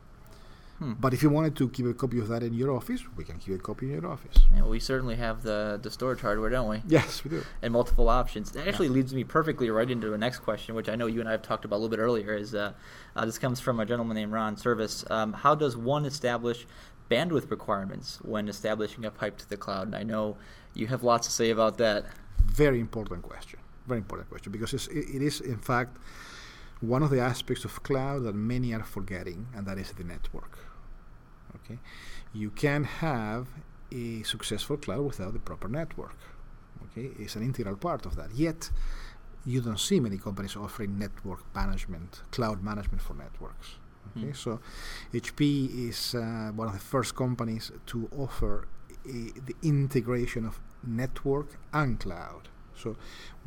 Hmm. 0.77 0.93
But 0.93 1.13
if 1.13 1.23
you 1.23 1.29
wanted 1.31 1.55
to 1.57 1.69
keep 1.69 1.87
a 1.87 1.93
copy 1.95 2.19
of 2.19 2.27
that 2.27 2.43
in 2.43 2.53
your 2.53 2.71
office, 2.71 3.01
we 3.17 3.23
can 3.23 3.39
keep 3.39 3.55
a 3.55 3.57
copy 3.57 3.87
in 3.87 4.01
your 4.01 4.11
office. 4.11 4.37
Yeah, 4.55 4.63
we 4.63 4.79
certainly 4.79 5.15
have 5.15 5.41
the 5.41 5.79
the 5.81 5.89
storage 5.89 6.21
hardware, 6.21 6.51
don't 6.51 6.69
we? 6.69 6.81
Yes, 6.87 7.23
we 7.23 7.31
do. 7.31 7.43
and 7.63 7.73
multiple 7.73 8.09
options. 8.09 8.51
That 8.51 8.67
actually 8.67 8.89
leads 8.89 9.13
me 9.13 9.23
perfectly 9.23 9.69
right 9.71 9.89
into 9.89 10.09
the 10.09 10.17
next 10.19 10.39
question, 10.39 10.75
which 10.75 10.89
I 10.89 10.95
know 10.95 11.07
you 11.07 11.19
and 11.19 11.27
I 11.29 11.33
have 11.33 11.41
talked 11.41 11.65
about 11.65 11.77
a 11.77 11.81
little 11.81 11.95
bit 11.95 11.99
earlier. 11.99 12.35
Is 12.35 12.53
uh, 12.53 12.73
uh, 13.15 13.25
this 13.25 13.39
comes 13.39 13.59
from 13.59 13.79
a 13.79 13.85
gentleman 13.85 14.15
named 14.15 14.33
Ron 14.33 14.55
Service? 14.55 15.03
Um, 15.09 15.33
how 15.33 15.55
does 15.55 15.75
one 15.75 16.05
establish 16.05 16.67
bandwidth 17.09 17.49
requirements 17.49 18.19
when 18.21 18.47
establishing 18.47 19.03
a 19.05 19.11
pipe 19.11 19.37
to 19.37 19.49
the 19.49 19.57
cloud? 19.57 19.87
And 19.87 19.95
I 19.95 20.03
know 20.03 20.37
you 20.73 20.87
have 20.87 21.03
lots 21.03 21.27
to 21.27 21.33
say 21.33 21.49
about 21.49 21.77
that. 21.77 22.05
Very 22.39 22.79
important 22.79 23.23
question. 23.23 23.59
Very 23.91 23.99
important 24.05 24.29
question 24.29 24.51
because 24.51 24.73
it's, 24.77 24.87
it, 24.87 25.05
it 25.17 25.21
is, 25.29 25.41
in 25.41 25.57
fact, 25.71 25.97
one 26.93 27.03
of 27.03 27.09
the 27.15 27.19
aspects 27.19 27.63
of 27.65 27.73
cloud 27.83 28.23
that 28.23 28.35
many 28.53 28.69
are 28.77 28.83
forgetting, 28.97 29.47
and 29.55 29.61
that 29.67 29.77
is 29.77 29.89
the 29.99 30.05
network. 30.13 30.53
Okay, 31.57 31.77
you 32.41 32.49
can 32.51 32.83
have 32.85 33.43
a 33.91 34.23
successful 34.23 34.77
cloud 34.77 35.03
without 35.11 35.33
the 35.33 35.39
proper 35.49 35.67
network. 35.67 36.17
Okay, 36.85 37.07
it's 37.23 37.35
an 37.35 37.43
integral 37.43 37.75
part 37.75 38.05
of 38.05 38.15
that. 38.15 38.29
Yet, 38.33 38.61
you 39.45 39.59
don't 39.67 39.79
see 39.89 39.99
many 39.99 40.17
companies 40.17 40.55
offering 40.55 40.97
network 40.97 41.41
management, 41.53 42.11
cloud 42.31 42.63
management 42.63 43.01
for 43.07 43.13
networks. 43.25 43.67
Okay, 44.15 44.27
Hmm. 44.27 44.33
so 44.43 44.51
HP 45.13 45.39
is 45.89 46.15
uh, 46.15 46.51
one 46.59 46.67
of 46.71 46.73
the 46.79 46.85
first 46.93 47.11
companies 47.23 47.71
to 47.91 47.97
offer 48.23 48.53
a, 49.05 49.19
the 49.49 49.55
integration 49.61 50.43
of 50.45 50.53
network 51.01 51.49
and 51.73 51.99
cloud. 51.99 52.43
So 52.75 52.95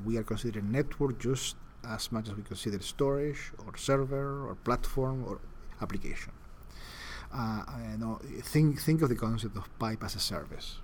we 0.05 0.17
are 0.17 0.23
considering 0.23 0.71
network 0.71 1.19
just 1.19 1.57
as 1.87 2.11
much 2.13 2.29
as 2.29 2.35
we 2.35 2.43
consider 2.43 2.81
storage 2.81 3.53
or 3.65 3.77
server 3.77 4.49
or 4.49 4.55
platform 4.55 5.25
or 5.27 5.41
application. 5.81 6.33
Uh, 7.33 7.63
you 7.93 7.99
know, 7.99 8.21
think 8.43 8.81
think 8.81 9.03
of 9.03 9.09
the 9.09 9.17
concept 9.17 9.57
of 9.57 9.67
pipe 9.79 10.05
as 10.05 10.15
a 10.15 10.21
service. 10.21 10.79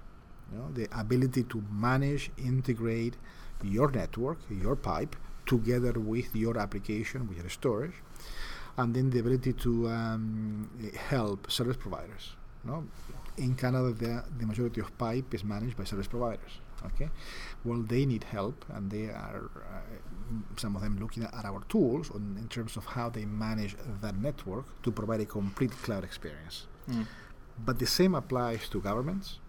You 0.52 0.58
know, 0.58 0.68
the 0.72 0.88
ability 0.98 1.44
to 1.44 1.62
manage, 1.70 2.30
integrate 2.36 3.16
your 3.62 3.90
network, 3.90 4.38
your 4.50 4.74
pipe, 4.74 5.14
together 5.46 5.92
with 5.92 6.34
your 6.34 6.58
application, 6.58 7.28
with 7.28 7.38
your 7.38 7.48
storage, 7.48 7.94
and 8.76 8.94
then 8.94 9.10
the 9.10 9.20
ability 9.20 9.52
to 9.52 9.88
um, 9.88 10.70
help 11.08 11.50
service 11.50 11.76
providers. 11.76 12.34
No, 12.64 12.84
in 13.36 13.54
Canada, 13.54 13.92
the, 13.92 14.24
the 14.38 14.46
majority 14.46 14.80
of 14.80 14.96
pipe 14.98 15.32
is 15.32 15.44
managed 15.44 15.76
by 15.76 15.84
service 15.84 16.06
providers. 16.06 16.60
Okay, 16.86 17.10
well, 17.64 17.82
they 17.82 18.06
need 18.06 18.24
help, 18.24 18.64
and 18.70 18.90
they 18.90 19.06
are 19.06 19.50
uh, 19.56 19.80
some 20.56 20.76
of 20.76 20.82
them 20.82 20.98
looking 20.98 21.24
at 21.24 21.44
our 21.44 21.62
tools 21.68 22.10
on, 22.10 22.36
in 22.38 22.48
terms 22.48 22.76
of 22.76 22.86
how 22.86 23.10
they 23.10 23.26
manage 23.26 23.76
that 24.00 24.16
network 24.16 24.64
to 24.82 24.90
provide 24.90 25.20
a 25.20 25.26
complete 25.26 25.72
cloud 25.82 26.04
experience. 26.04 26.66
Hmm. 26.86 27.02
But 27.62 27.78
the 27.78 27.86
same 27.86 28.14
applies 28.14 28.68
to 28.70 28.80
governments, 28.80 29.40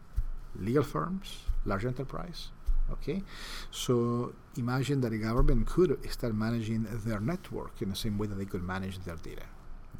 legal 0.56 0.84
firms, 0.84 1.46
large 1.66 1.86
enterprise. 1.86 2.50
Okay, 2.92 3.24
so 3.72 4.34
imagine 4.58 5.00
that 5.00 5.14
a 5.14 5.18
government 5.18 5.66
could 5.68 5.98
start 6.12 6.36
managing 6.36 6.86
their 7.06 7.22
network 7.22 7.82
in 7.82 7.90
the 7.90 7.96
same 7.96 8.18
way 8.18 8.28
that 8.28 8.36
they 8.36 8.46
could 8.46 8.64
manage 8.64 9.00
their 9.06 9.16
data. 9.16 9.44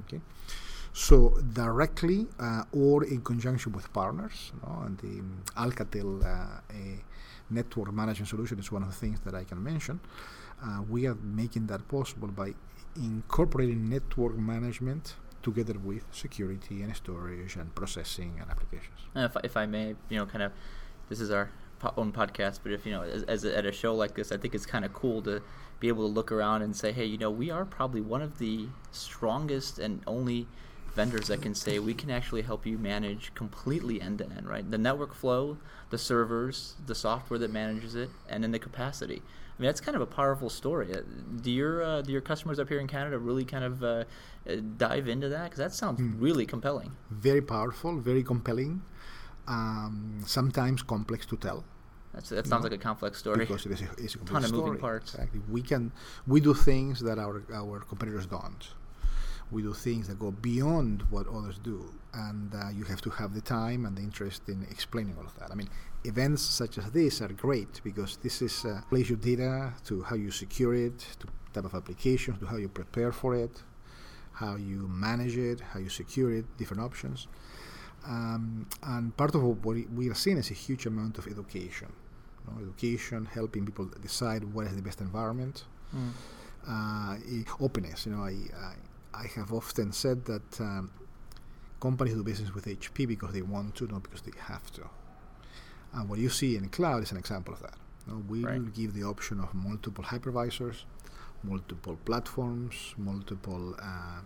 Okay, 0.06 0.20
so 0.94 1.38
directly 1.54 2.28
uh, 2.40 2.64
or 2.74 3.04
in 3.04 3.22
conjunction 3.22 3.72
with 3.72 3.92
partners, 3.94 4.52
no? 4.62 4.84
and 4.86 4.98
the 5.00 5.22
Alcatel 5.56 6.24
uh, 6.26 6.62
network 7.50 7.94
management 7.94 8.28
solution 8.28 8.60
is 8.60 8.72
one 8.72 8.84
of 8.84 8.90
the 8.90 8.96
things 8.96 9.20
that 9.22 9.36
I 9.36 9.44
can 9.44 9.64
mention. 9.64 10.00
Uh, 10.64 10.82
we 10.90 11.08
are 11.08 11.16
making 11.16 11.68
that 11.68 11.88
possible 11.88 12.28
by 12.28 12.54
incorporating 12.96 13.90
network 13.90 14.38
management 14.38 15.16
together 15.42 15.76
with 15.84 16.04
security 16.12 16.84
and 16.84 16.96
storage 16.96 17.56
and 17.56 17.74
processing 17.74 18.38
and 18.40 18.50
applications. 18.52 19.00
And 19.16 19.26
if, 19.26 19.36
if 19.44 19.58
I 19.58 19.66
may, 19.66 19.96
you 20.10 20.18
know, 20.20 20.26
kind 20.26 20.44
of, 20.44 20.52
this 21.10 21.20
is 21.20 21.32
our 21.32 21.50
po- 21.80 21.94
own 21.98 22.12
podcast, 22.12 22.60
but 22.64 22.72
if 22.72 22.86
you 22.86 22.92
know, 22.92 23.02
as, 23.02 23.24
as 23.24 23.44
a, 23.44 23.58
at 23.58 23.66
a 23.66 23.72
show 23.72 23.96
like 23.96 24.16
this, 24.16 24.32
I 24.32 24.38
think 24.38 24.54
it's 24.54 24.66
kind 24.66 24.86
of 24.86 24.94
cool 24.94 25.22
to 25.24 25.42
be 25.80 25.88
able 25.88 26.08
to 26.08 26.14
look 26.14 26.32
around 26.32 26.62
and 26.62 26.76
say, 26.76 26.92
hey, 26.92 27.06
you 27.06 27.18
know, 27.18 27.32
we 27.32 27.50
are 27.50 27.66
probably 27.66 28.02
one 28.02 28.22
of 28.22 28.38
the 28.38 28.68
strongest 28.92 29.80
and 29.80 30.02
only 30.06 30.48
vendors 30.96 31.28
that 31.28 31.42
can 31.42 31.56
say 31.56 31.80
we 31.80 31.94
can 31.94 32.10
actually 32.12 32.42
help 32.42 32.66
you 32.66 32.78
manage 32.78 33.34
completely 33.34 34.02
end 34.02 34.18
to 34.20 34.26
end, 34.26 34.48
right? 34.48 34.70
The 34.70 34.78
network 34.78 35.14
flow, 35.14 35.58
the 35.90 35.98
servers, 35.98 36.76
the 36.86 36.96
software 36.96 37.40
that 37.40 37.52
manages 37.52 37.96
it, 37.96 38.10
and 38.30 38.44
then 38.44 38.52
the 38.52 38.60
capacity. 38.60 39.22
I 39.58 39.62
mean, 39.62 39.68
that's 39.68 39.82
kind 39.82 39.96
of 39.96 40.02
a 40.02 40.06
powerful 40.08 40.50
story. 40.50 40.94
Uh, 40.94 41.02
Do 41.42 41.52
your 41.52 41.84
uh, 41.84 42.02
do 42.02 42.12
your 42.12 42.22
customers 42.22 42.58
up 42.60 42.68
here 42.68 42.80
in 42.80 42.88
Canada 42.88 43.18
really 43.20 43.46
kind 43.46 43.64
of 43.64 43.84
uh, 43.84 43.88
uh, 44.50 44.56
dive 44.78 45.08
into 45.08 45.30
that? 45.30 45.44
Because 45.46 45.60
that 45.60 45.74
sounds 45.74 46.00
Hmm. 46.00 46.20
really 46.20 46.46
compelling. 46.46 46.92
Very 47.12 47.42
powerful, 47.42 47.98
very 48.00 48.24
compelling, 48.24 48.82
um, 49.48 50.22
sometimes 50.26 50.82
complex 50.84 51.26
to 51.28 51.38
tell. 51.38 51.64
That's, 52.14 52.30
that 52.30 52.46
sounds 52.48 52.64
No. 52.64 52.70
like 52.70 52.78
a 52.80 52.84
complex 52.84 53.20
story. 53.20 53.40
because 53.46 53.66
it 53.66 53.72
is 53.72 53.82
a, 53.82 53.90
it's 53.98 54.16
a 54.16 54.18
Ton 54.18 54.28
complex 54.28 54.46
of 54.48 54.52
moving 54.52 54.68
story. 54.74 54.80
parts. 54.80 55.14
Exactly. 55.14 55.42
We 55.50 55.62
can 55.62 55.92
we 56.28 56.42
do 56.42 56.54
things 56.54 57.00
that 57.02 57.18
our 57.20 57.44
our 57.54 57.80
competitors 57.82 58.26
don't. 58.26 58.64
We 59.52 59.62
do 59.62 59.74
things 59.74 60.08
that 60.08 60.18
go 60.20 60.32
beyond 60.32 61.04
what 61.10 61.28
others 61.28 61.58
do, 61.72 61.92
and 62.14 62.54
uh, 62.56 62.70
you 62.78 62.84
have 62.86 63.02
to 63.02 63.10
have 63.10 63.34
the 63.34 63.42
time 63.42 63.86
and 63.86 63.98
the 63.98 64.02
interest 64.02 64.42
in 64.48 64.66
explaining 64.72 65.16
all 65.20 65.26
of 65.26 65.36
that. 65.40 65.52
I 65.52 65.56
mean, 65.56 65.70
events 66.06 66.42
such 66.42 66.78
as 66.78 66.90
this 66.92 67.22
are 67.22 67.28
great 67.46 67.82
because 67.84 68.18
this 68.26 68.42
is 68.42 68.66
uh, 68.66 68.82
plays 68.90 69.10
your 69.10 69.18
data 69.20 69.74
to 69.86 70.04
how 70.04 70.16
you 70.16 70.32
secure 70.32 70.74
it, 70.74 70.98
to 71.20 71.28
type 71.54 71.66
of 71.66 71.74
applications, 71.76 72.40
to 72.40 72.46
how 72.46 72.58
you 72.58 72.70
prepare 72.70 73.12
for 73.12 73.36
it, 73.36 73.62
how 74.34 74.56
you 74.56 74.88
manage 74.88 75.36
it, 75.38 75.60
how 75.60 75.80
you 75.80 75.90
secure 75.90 76.32
it, 76.32 76.46
different 76.58 76.82
options. 76.82 77.28
Um, 78.08 78.68
and 78.84 79.16
part 79.16 79.36
of 79.36 79.44
what 79.44 79.64
we 79.64 79.86
we 79.96 80.10
are 80.10 80.16
seeing 80.24 80.38
is 80.38 80.50
a 80.50 80.56
huge 80.56 80.86
amount 80.86 81.18
of 81.18 81.28
education. 81.28 81.90
you 82.48 82.54
know, 82.54 82.62
education, 82.68 83.26
helping 83.26 83.64
people 83.66 83.86
decide 84.02 84.44
what 84.54 84.66
is 84.66 84.76
the 84.76 84.82
best 84.82 85.00
environment, 85.02 85.66
Mm. 85.96 86.12
uh, 86.68 87.16
openness. 87.66 88.06
You 88.06 88.14
know, 88.14 88.24
I, 88.24 88.36
I 88.70 88.74
I 89.14 89.28
have 89.36 89.52
often 89.54 89.92
said 89.92 90.26
that 90.26 90.62
um, 90.62 90.92
companies 91.80 92.14
do 92.14 92.24
business 92.24 92.54
with 92.54 92.66
HP 92.66 93.08
because 93.08 93.34
they 93.34 93.42
want 93.42 93.76
to, 93.76 93.88
not 93.88 94.04
because 94.04 94.22
they 94.22 94.32
have 94.40 94.72
to. 94.74 94.84
And 95.94 96.08
what 96.10 96.20
you 96.20 96.30
see 96.30 96.56
in 96.56 96.70
cloud 96.70 97.04
is 97.04 97.12
an 97.12 97.18
example 97.18 97.54
of 97.54 97.62
that. 97.62 97.76
Know, 98.08 98.24
we 98.28 98.44
Right. 98.44 98.60
will 98.60 98.70
give 98.70 98.94
the 98.94 99.04
option 99.04 99.40
of 99.40 99.54
multiple 99.54 100.04
hypervisors, 100.04 100.86
multiple 101.44 101.98
platforms, 102.06 102.96
multiple 102.98 103.76
uh, 103.82 104.22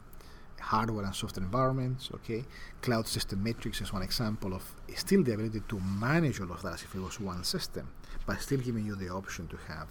hardware 0.61 1.03
and 1.05 1.13
software 1.15 1.43
environments. 1.43 2.09
Okay, 2.13 2.45
CloudSystem 2.81 3.41
Matrix 3.41 3.81
is 3.81 3.91
one 3.91 4.01
example 4.03 4.53
of 4.53 4.63
still 4.95 5.23
the 5.23 5.33
ability 5.33 5.61
to 5.67 5.79
manage 5.79 6.39
all 6.39 6.51
of 6.51 6.61
that 6.61 6.73
as 6.75 6.83
if 6.83 6.95
it 6.95 6.99
was 7.01 7.19
one 7.19 7.43
system, 7.43 7.89
but 8.25 8.39
still 8.41 8.59
giving 8.59 8.85
you 8.85 8.95
the 8.95 9.09
option 9.09 9.47
to 9.47 9.57
have 9.67 9.87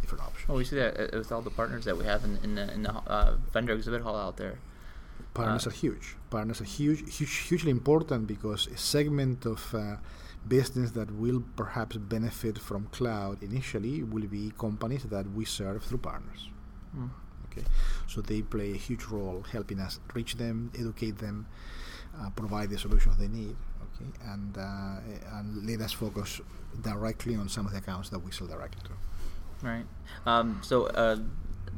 different 0.00 0.24
options. 0.24 0.48
Well, 0.48 0.58
we 0.58 0.64
see 0.64 0.76
that 0.76 1.14
uh, 1.14 1.18
with 1.18 1.30
all 1.32 1.42
the 1.42 1.50
partners 1.50 1.84
that 1.84 1.96
we 1.96 2.04
have 2.04 2.24
in, 2.24 2.38
in 2.42 2.54
the, 2.54 2.72
in 2.72 2.82
the 2.82 2.92
uh, 2.92 3.36
vendor 3.52 3.74
exhibit 3.74 4.02
hall 4.02 4.16
out 4.16 4.36
there. 4.36 4.58
Partners 5.34 5.66
Uh, 5.66 5.70
are 5.70 5.72
huge. 5.72 6.16
Partners 6.30 6.60
are 6.60 6.64
huge, 6.64 7.00
huge, 7.16 7.34
hugely 7.48 7.70
important 7.70 8.26
because 8.26 8.66
a 8.68 8.76
segment 8.76 9.46
of 9.46 9.74
uh, 9.74 9.96
business 10.48 10.92
that 10.92 11.10
will 11.10 11.42
perhaps 11.56 11.96
benefit 11.96 12.58
from 12.58 12.86
cloud 12.92 13.42
initially 13.42 14.02
will 14.02 14.26
be 14.26 14.52
companies 14.58 15.04
that 15.04 15.26
we 15.36 15.44
serve 15.44 15.82
through 15.82 15.98
partners. 15.98 16.48
Mm. 16.96 17.10
Okay, 17.50 17.64
so 18.06 18.20
they 18.20 18.42
play 18.42 18.72
a 18.72 18.76
huge 18.76 19.04
role 19.04 19.42
helping 19.50 19.80
us 19.80 19.98
reach 20.14 20.36
them, 20.36 20.70
educate 20.78 21.18
them, 21.18 21.46
uh, 22.18 22.30
provide 22.30 22.68
the 22.70 22.78
solutions 22.78 23.16
they 23.16 23.28
need. 23.28 23.56
Okay, 23.94 24.10
and 24.32 24.56
uh, 24.58 25.36
and 25.38 25.66
let 25.66 25.80
us 25.80 25.92
focus 25.92 26.40
directly 26.82 27.34
on 27.34 27.48
some 27.48 27.64
of 27.66 27.72
the 27.72 27.78
accounts 27.78 28.10
that 28.10 28.18
we 28.18 28.30
sell 28.30 28.46
directly 28.46 28.82
to. 28.84 28.90
Right. 29.62 29.84
Um, 30.26 30.60
so 30.62 30.86
uh, 30.86 31.18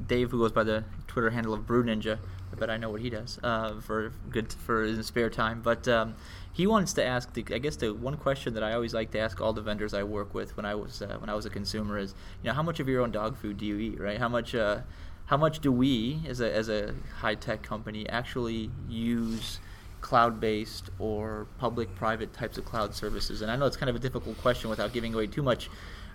Dave, 0.06 0.30
who 0.30 0.38
goes 0.38 0.52
by 0.52 0.64
the 0.64 0.84
Twitter 1.06 1.30
handle 1.30 1.54
of 1.54 1.66
Brew 1.66 1.84
Ninja, 1.84 2.18
I 2.52 2.56
bet 2.56 2.70
I 2.70 2.76
know 2.76 2.90
what 2.90 3.00
he 3.00 3.10
does 3.10 3.38
uh, 3.42 3.80
for 3.80 4.12
good 4.30 4.52
for 4.52 4.82
his 4.82 5.06
spare 5.06 5.30
time. 5.30 5.60
But 5.62 5.86
um, 5.86 6.14
he 6.52 6.66
wants 6.66 6.92
to 6.94 7.04
ask, 7.04 7.32
the, 7.34 7.44
I 7.54 7.58
guess, 7.58 7.76
the 7.76 7.92
one 7.92 8.16
question 8.16 8.54
that 8.54 8.62
I 8.62 8.72
always 8.72 8.94
like 8.94 9.10
to 9.12 9.18
ask 9.18 9.40
all 9.40 9.52
the 9.52 9.60
vendors 9.60 9.94
I 9.94 10.02
work 10.02 10.34
with 10.34 10.56
when 10.56 10.66
I 10.66 10.74
was 10.74 11.02
uh, 11.02 11.16
when 11.18 11.28
I 11.30 11.34
was 11.34 11.46
a 11.46 11.50
consumer 11.50 11.98
is, 11.98 12.14
you 12.42 12.48
know, 12.48 12.54
how 12.54 12.62
much 12.62 12.80
of 12.80 12.88
your 12.88 13.02
own 13.02 13.10
dog 13.10 13.36
food 13.36 13.58
do 13.58 13.66
you 13.66 13.78
eat? 13.78 14.00
Right? 14.00 14.18
How 14.18 14.28
much 14.28 14.54
uh, 14.54 14.80
how 15.26 15.36
much 15.36 15.60
do 15.60 15.70
we, 15.70 16.20
as 16.26 16.40
a 16.40 16.52
as 16.52 16.68
a 16.68 16.94
high 17.18 17.34
tech 17.34 17.62
company, 17.62 18.08
actually 18.08 18.70
use 18.88 19.60
cloud-based 20.00 20.90
or 21.00 21.48
public-private 21.58 22.32
types 22.32 22.56
of 22.56 22.64
cloud 22.64 22.94
services? 22.94 23.42
And 23.42 23.50
I 23.50 23.56
know 23.56 23.66
it's 23.66 23.76
kind 23.76 23.90
of 23.90 23.96
a 23.96 23.98
difficult 23.98 24.38
question 24.38 24.70
without 24.70 24.92
giving 24.92 25.12
away 25.12 25.26
too 25.26 25.42
much 25.42 25.68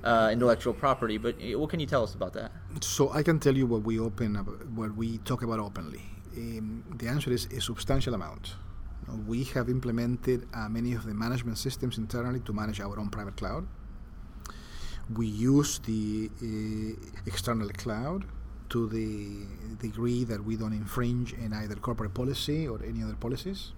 uh, 0.03 0.29
intellectual 0.31 0.73
property, 0.73 1.17
but 1.17 1.35
uh, 1.41 1.57
what 1.57 1.69
can 1.69 1.79
you 1.79 1.85
tell 1.85 2.03
us 2.03 2.13
about 2.13 2.33
that? 2.33 2.51
So 2.81 3.11
I 3.11 3.23
can 3.23 3.39
tell 3.39 3.55
you 3.55 3.65
what 3.65 3.83
we 3.83 3.99
open, 3.99 4.35
what 4.75 4.95
we 4.95 5.19
talk 5.19 5.43
about 5.43 5.59
openly. 5.59 6.01
Um, 6.35 6.83
the 6.97 7.07
answer 7.07 7.31
is 7.31 7.45
a 7.45 7.61
substantial 7.61 8.13
amount. 8.13 8.55
We 9.27 9.43
have 9.55 9.69
implemented 9.69 10.47
uh, 10.53 10.69
many 10.69 10.93
of 10.93 11.05
the 11.05 11.13
management 11.13 11.57
systems 11.57 11.97
internally 11.97 12.39
to 12.41 12.53
manage 12.53 12.79
our 12.79 12.97
own 12.99 13.09
private 13.09 13.35
cloud. 13.37 13.67
We 15.13 15.27
use 15.27 15.79
the 15.79 16.29
uh, 16.41 17.21
external 17.25 17.69
cloud 17.69 18.25
to 18.69 18.87
the 18.87 19.45
degree 19.79 20.23
that 20.23 20.43
we 20.43 20.55
don't 20.55 20.73
infringe 20.73 21.33
in 21.33 21.53
either 21.53 21.75
corporate 21.75 22.13
policy 22.13 22.67
or 22.67 22.83
any 22.83 23.03
other 23.03 23.15
policies. 23.15 23.73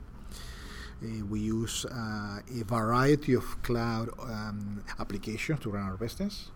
Uh, 1.03 1.25
we 1.25 1.39
use 1.39 1.85
uh, 1.85 2.39
a 2.59 2.63
variety 2.63 3.33
of 3.33 3.61
cloud 3.63 4.09
um, 4.19 4.83
applications 4.99 5.59
to 5.59 5.69
run 5.69 5.83
our 5.83 5.97
business. 5.97 6.51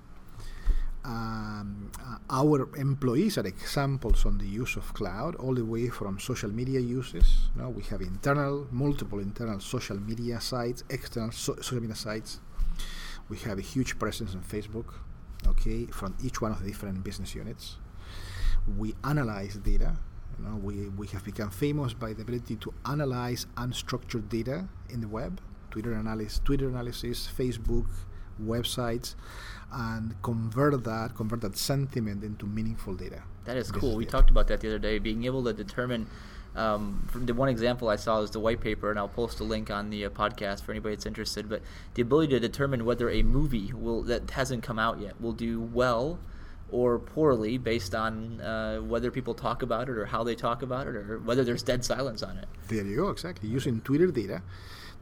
Um, 1.06 1.92
uh, 2.06 2.18
our 2.30 2.76
employees 2.76 3.38
are 3.38 3.48
examples 3.48 4.26
on 4.26 4.38
the 4.38 4.46
use 4.46 4.76
of 4.76 4.94
cloud, 4.94 5.36
all 5.36 5.54
the 5.56 5.66
way 5.66 5.88
from 5.90 6.20
social 6.20 6.50
media 6.52 6.80
uses. 6.80 7.50
You 7.56 7.62
know, 7.62 7.70
we 7.70 7.84
have 7.84 8.02
internal, 8.02 8.68
multiple 8.72 9.20
internal 9.20 9.60
social 9.60 10.00
media 10.00 10.42
sites, 10.42 10.84
external 10.90 11.32
so- 11.32 11.56
social 11.56 11.80
media 11.82 11.96
sites. 11.96 12.40
We 13.30 13.38
have 13.40 13.58
a 13.60 13.62
huge 13.62 13.98
presence 14.00 14.36
on 14.36 14.42
Facebook, 14.42 14.94
okay, 15.48 15.86
from 15.86 16.16
each 16.24 16.42
one 16.42 16.52
of 16.52 16.62
the 16.62 16.68
different 16.68 17.04
business 17.04 17.34
units. 17.36 17.78
We 18.78 18.96
analyze 19.04 19.56
data. 19.56 19.98
You 20.38 20.46
know, 20.46 20.56
we, 20.56 20.90
we 20.90 21.08
have 21.08 21.26
become 21.26 21.50
famous 21.50 21.94
by 21.94 22.14
the 22.14 22.22
ability 22.22 22.56
to 22.58 22.74
analyze 22.86 23.48
unstructured 23.58 24.30
data 24.30 24.68
in 24.90 25.02
the 25.02 25.08
web, 25.08 25.42
Twitter 25.72 25.94
analysis, 25.94 26.40
Twitter 26.44 26.70
analysis, 26.70 27.30
Facebook, 27.38 27.88
websites 28.44 29.16
and 29.72 30.20
convert 30.22 30.84
that 30.84 31.16
convert 31.16 31.42
that 31.42 31.58
sentiment 31.58 32.24
into 32.24 32.46
meaningful 32.46 32.96
data. 32.96 33.22
That 33.46 33.58
is 33.58 33.72
cool. 33.72 33.96
We 33.96 34.06
talked 34.06 34.30
about 34.30 34.48
that 34.48 34.62
the 34.62 34.68
other 34.68 34.80
day, 34.80 35.00
being 35.00 35.26
able 35.26 35.44
to 35.44 35.54
determine. 35.54 36.08
Um, 36.56 37.08
the 37.14 37.36
one 37.36 37.48
example 37.48 37.90
I 37.90 37.96
saw 37.96 38.22
is 38.22 38.32
the 38.32 38.40
white 38.40 38.60
paper, 38.60 38.90
and 38.90 38.98
I'll 38.98 39.08
post 39.08 39.40
a 39.40 39.44
link 39.44 39.70
on 39.70 39.92
the 39.92 40.06
uh, 40.06 40.10
podcast 40.10 40.64
for 40.64 40.72
anybody 40.72 40.96
that's 40.96 41.06
interested. 41.06 41.48
But 41.48 41.62
the 41.94 42.02
ability 42.02 42.34
to 42.34 42.40
determine 42.40 42.86
whether 42.86 43.10
a 43.10 43.22
movie 43.22 43.72
will 43.72 44.02
that 44.04 44.32
hasn't 44.32 44.64
come 44.64 44.80
out 44.80 45.00
yet 45.00 45.22
will 45.22 45.32
do 45.32 45.62
well 45.62 46.20
or 46.72 47.00
poorly 47.00 47.58
based 47.58 47.96
on 47.96 48.40
uh, 48.42 48.80
whether 48.80 49.12
people 49.12 49.34
talk 49.34 49.62
about 49.62 49.90
it 49.90 49.98
or 49.98 50.06
how 50.06 50.24
they 50.24 50.36
talk 50.36 50.62
about 50.62 50.88
it 50.88 50.96
or 50.96 51.20
whether 51.20 51.44
there's 51.44 51.64
dead 51.64 51.84
silence 51.84 52.24
on 52.24 52.38
it. 52.38 52.48
There 52.68 52.86
you 52.86 52.98
go, 52.98 53.10
exactly. 53.10 53.50
Using 53.50 53.82
Twitter 53.82 54.08
data 54.08 54.42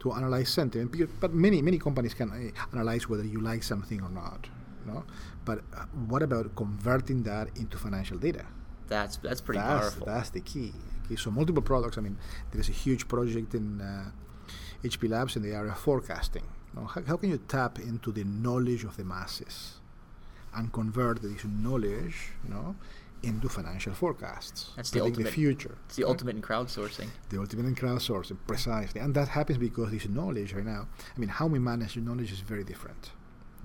to 0.00 0.12
analyze 0.12 0.48
sentiment, 0.48 1.10
but 1.20 1.34
many 1.34 1.60
many 1.60 1.78
companies 1.78 2.14
can 2.14 2.30
uh, 2.30 2.76
analyze 2.76 3.08
whether 3.08 3.24
you 3.24 3.40
like 3.40 3.62
something 3.62 4.00
or 4.00 4.08
not. 4.08 4.48
No, 4.86 5.04
but 5.44 5.58
uh, 5.76 5.84
what 6.06 6.22
about 6.22 6.54
converting 6.56 7.22
that 7.24 7.48
into 7.56 7.76
financial 7.76 8.16
data? 8.16 8.46
That's 8.86 9.16
that's 9.16 9.40
pretty 9.40 9.60
that's, 9.60 9.80
powerful. 9.80 10.06
That's 10.06 10.30
the 10.30 10.40
key. 10.40 10.72
Okay, 11.04 11.16
so 11.16 11.30
multiple 11.30 11.62
products. 11.62 11.98
I 11.98 12.00
mean, 12.00 12.16
there 12.52 12.60
is 12.60 12.68
a 12.68 12.72
huge 12.72 13.08
project 13.08 13.54
in 13.54 13.80
uh, 13.80 14.10
HP 14.82 15.10
Labs 15.10 15.36
in 15.36 15.42
the 15.42 15.52
area 15.52 15.72
of 15.72 15.78
forecasting. 15.78 16.44
How, 16.74 17.02
how 17.06 17.16
can 17.16 17.30
you 17.30 17.38
tap 17.48 17.80
into 17.80 18.12
the 18.12 18.24
knowledge 18.24 18.84
of 18.84 18.96
the 18.96 19.04
masses 19.04 19.77
and 20.54 20.72
convert 20.72 21.22
this 21.22 21.44
knowledge, 21.44 22.32
you 22.44 22.50
know, 22.50 22.74
into 23.22 23.48
financial 23.48 23.92
forecasts. 23.94 24.70
That's 24.76 24.90
the 24.90 25.00
ultimate 25.00 25.24
the 25.24 25.32
future. 25.32 25.76
It's 25.86 25.96
the 25.96 26.04
right? 26.04 26.10
ultimate 26.10 26.36
in 26.36 26.42
crowdsourcing. 26.42 27.08
The 27.30 27.38
ultimate 27.38 27.66
in 27.66 27.74
crowdsourcing, 27.74 28.38
precisely, 28.46 29.00
and 29.00 29.14
that 29.14 29.28
happens 29.28 29.58
because 29.58 29.90
this 29.90 30.08
knowledge 30.08 30.52
right 30.52 30.64
now. 30.64 30.88
I 31.16 31.18
mean, 31.18 31.28
how 31.28 31.46
we 31.46 31.58
manage 31.58 31.96
knowledge 31.96 32.32
is 32.32 32.40
very 32.40 32.64
different. 32.64 33.10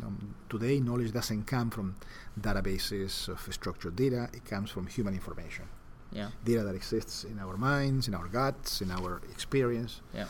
Um, 0.03 0.35
today, 0.49 0.79
knowledge 0.79 1.11
doesn't 1.11 1.45
come 1.45 1.69
from 1.69 1.95
databases 2.39 3.27
of 3.27 3.53
structured 3.53 3.95
data; 3.95 4.29
it 4.33 4.45
comes 4.45 4.71
from 4.71 4.87
human 4.87 5.13
information. 5.13 5.65
Yeah. 6.11 6.29
Data 6.43 6.63
that 6.63 6.75
exists 6.75 7.23
in 7.23 7.39
our 7.39 7.57
minds, 7.57 8.07
in 8.07 8.13
our 8.13 8.27
guts, 8.27 8.81
in 8.81 8.91
our 8.91 9.21
experience. 9.31 10.01
Yeah. 10.13 10.25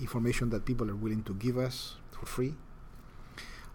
Information 0.00 0.50
that 0.50 0.64
people 0.64 0.90
are 0.90 0.96
willing 0.96 1.22
to 1.24 1.34
give 1.34 1.56
us 1.56 1.96
for 2.10 2.26
free 2.26 2.54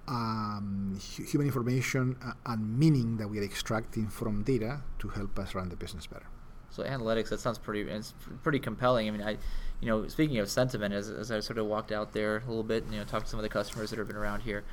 um, 0.08 1.00
human 1.00 1.48
information 1.48 2.16
uh, 2.24 2.34
and 2.46 2.78
meaning 2.78 3.18
that 3.18 3.28
we 3.28 3.40
are 3.40 3.44
extracting 3.44 4.08
from 4.08 4.44
data 4.44 4.82
to 5.00 5.08
help 5.10 5.38
us 5.40 5.56
run 5.56 5.70
the 5.70 5.76
business 5.76 6.06
better. 6.08 6.28
So 6.70 6.84
analytics, 6.84 7.30
that 7.30 7.40
sounds 7.40 7.58
pretty, 7.58 7.90
it's 7.90 8.14
pretty 8.44 8.60
compelling. 8.60 9.08
I 9.08 9.12
mean, 9.12 9.22
I, 9.22 9.38
you 9.80 9.88
know, 9.88 10.08
speaking 10.08 10.38
of 10.40 10.50
sentiment, 10.50 10.94
as, 10.94 11.10
as 11.10 11.32
I 11.32 11.40
sort 11.40 11.58
of 11.58 11.68
walked 11.68 11.92
out 11.92 12.12
there 12.12 12.38
a 12.38 12.48
little 12.48 12.64
bit, 12.64 12.84
and, 12.84 12.94
you 12.94 13.00
know, 13.00 13.06
talked 13.06 13.26
to 13.26 13.32
some 13.32 13.40
of 13.40 13.44
the 13.44 13.50
customers 13.50 13.90
that 13.92 14.00
have 14.00 14.08
been 14.08 14.18
around 14.18 14.42
here, 14.42 14.64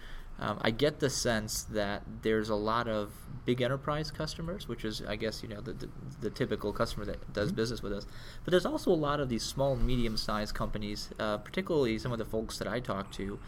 um, 0.40 0.59
I 0.62 0.71
get 0.71 0.99
the 0.99 1.11
sense 1.11 1.62
that 1.64 2.03
there's 2.23 2.49
a 2.49 2.57
lot 2.57 2.88
of 2.88 3.12
big 3.45 3.62
enterprise 3.62 4.11
customers, 4.11 4.66
which 4.66 4.85
is, 4.85 5.03
I 5.07 5.14
guess, 5.14 5.42
you 5.42 5.49
know, 5.49 5.61
the, 5.61 5.75
the, 5.75 5.88
the 6.21 6.31
typical 6.31 6.73
customer 6.73 7.05
that 7.05 7.33
does 7.33 7.49
mm-hmm. 7.49 7.57
business 7.57 7.83
with 7.83 7.92
us. 7.92 8.07
But 8.45 8.51
there's 8.51 8.66
also 8.66 8.90
a 8.90 8.95
lot 8.95 9.21
of 9.21 9.29
these 9.29 9.45
small, 9.45 9.75
and 9.75 9.87
medium-sized 9.87 10.55
companies, 10.55 11.11
uh, 11.21 11.38
particularly 11.38 11.99
some 11.99 12.11
of 12.11 12.18
the 12.18 12.25
folks 12.25 12.59
that 12.59 12.66
I 12.66 12.81
talk 12.81 13.12
to, 13.12 13.38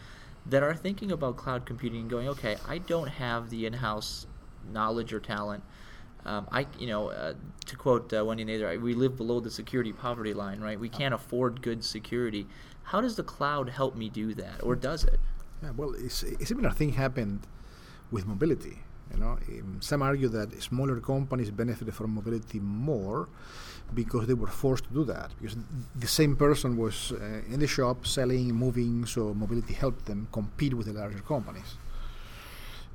that 0.47 0.63
are 0.63 0.75
thinking 0.75 1.11
about 1.11 1.37
cloud 1.37 1.65
computing 1.65 2.01
and 2.01 2.09
going, 2.09 2.27
okay, 2.29 2.57
I 2.67 2.77
don't 2.77 3.07
have 3.07 3.49
the 3.49 3.65
in-house 3.65 4.27
knowledge 4.71 5.13
or 5.13 5.19
talent. 5.19 5.63
Um, 6.25 6.47
I, 6.51 6.65
you 6.79 6.87
know, 6.87 7.09
uh, 7.09 7.33
to 7.67 7.75
quote 7.75 8.11
uh, 8.13 8.25
Wendy 8.25 8.43
Nather, 8.43 8.79
we 8.79 8.93
live 8.93 9.15
below 9.15 9.39
the 9.39 9.51
security 9.51 9.93
poverty 9.93 10.33
line, 10.33 10.59
right? 10.59 10.79
We 10.79 10.89
can't 10.89 11.13
afford 11.13 11.61
good 11.61 11.83
security. 11.83 12.47
How 12.83 13.01
does 13.01 13.15
the 13.15 13.23
cloud 13.23 13.69
help 13.69 13.95
me 13.95 14.09
do 14.09 14.33
that, 14.35 14.63
or 14.63 14.75
does 14.75 15.03
it? 15.03 15.19
Yeah, 15.61 15.71
well, 15.75 15.93
it's, 15.95 16.23
a 16.23 16.45
similar 16.45 16.71
thing 16.71 16.93
happened 16.93 17.41
with 18.11 18.25
mobility. 18.25 18.79
You 19.13 19.19
know, 19.19 19.37
um, 19.47 19.77
some 19.81 20.01
argue 20.01 20.29
that 20.29 20.61
smaller 20.61 20.99
companies 20.99 21.51
benefited 21.51 21.93
from 21.93 22.15
mobility 22.15 22.59
more 22.59 23.29
because 23.93 24.27
they 24.27 24.33
were 24.33 24.47
forced 24.47 24.85
to 24.85 24.93
do 24.93 25.03
that 25.05 25.31
because 25.39 25.57
the 25.95 26.07
same 26.07 26.35
person 26.35 26.75
was 26.77 27.11
uh, 27.11 27.41
in 27.47 27.59
the 27.59 27.67
shop 27.67 28.05
selling, 28.05 28.53
moving, 28.53 29.05
so 29.05 29.33
mobility 29.33 29.73
helped 29.73 30.05
them 30.05 30.27
compete 30.31 30.73
with 30.73 30.87
the 30.87 30.93
larger 30.93 31.19
companies. 31.19 31.77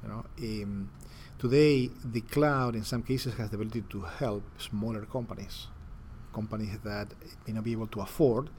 You 0.02 0.08
know, 0.08 0.24
um, 0.42 0.90
today 1.38 1.90
the 2.04 2.20
cloud 2.22 2.74
in 2.74 2.84
some 2.84 3.02
cases 3.02 3.34
has 3.34 3.50
the 3.50 3.56
ability 3.56 3.84
to 3.90 4.02
help 4.02 4.42
smaller 4.58 5.04
companies, 5.06 5.68
companies 6.34 6.78
that 6.84 7.08
may 7.46 7.52
not 7.54 7.64
be 7.64 7.72
able 7.72 7.86
to 7.88 8.00
afford 8.00 8.50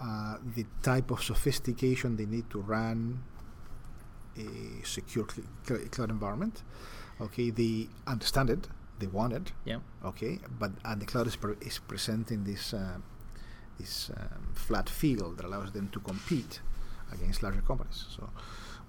uh, 0.00 0.36
the 0.56 0.64
type 0.82 1.10
of 1.10 1.22
sophistication 1.22 2.16
they 2.16 2.26
need 2.26 2.48
to 2.50 2.60
run 2.60 3.22
a 4.38 4.84
secure 4.86 5.26
cl- 5.66 5.80
cloud 5.90 6.10
environment. 6.10 6.62
Okay, 7.20 7.50
they 7.50 7.88
understand 8.06 8.48
it 8.48 8.66
they 9.00 9.06
want 9.06 9.32
it. 9.32 9.52
Yeah. 9.64 9.78
Okay, 10.04 10.38
but 10.58 10.72
and 10.84 11.00
the 11.00 11.06
cloud 11.06 11.26
is, 11.26 11.36
pre- 11.36 11.56
is 11.60 11.78
presenting 11.78 12.44
this 12.44 12.72
uh, 12.72 12.98
this 13.78 14.10
um, 14.16 14.52
flat 14.54 14.88
field 14.88 15.38
that 15.38 15.46
allows 15.46 15.72
them 15.72 15.88
to 15.88 16.00
compete 16.00 16.60
against 17.12 17.42
larger 17.42 17.62
companies. 17.62 18.06
So 18.16 18.30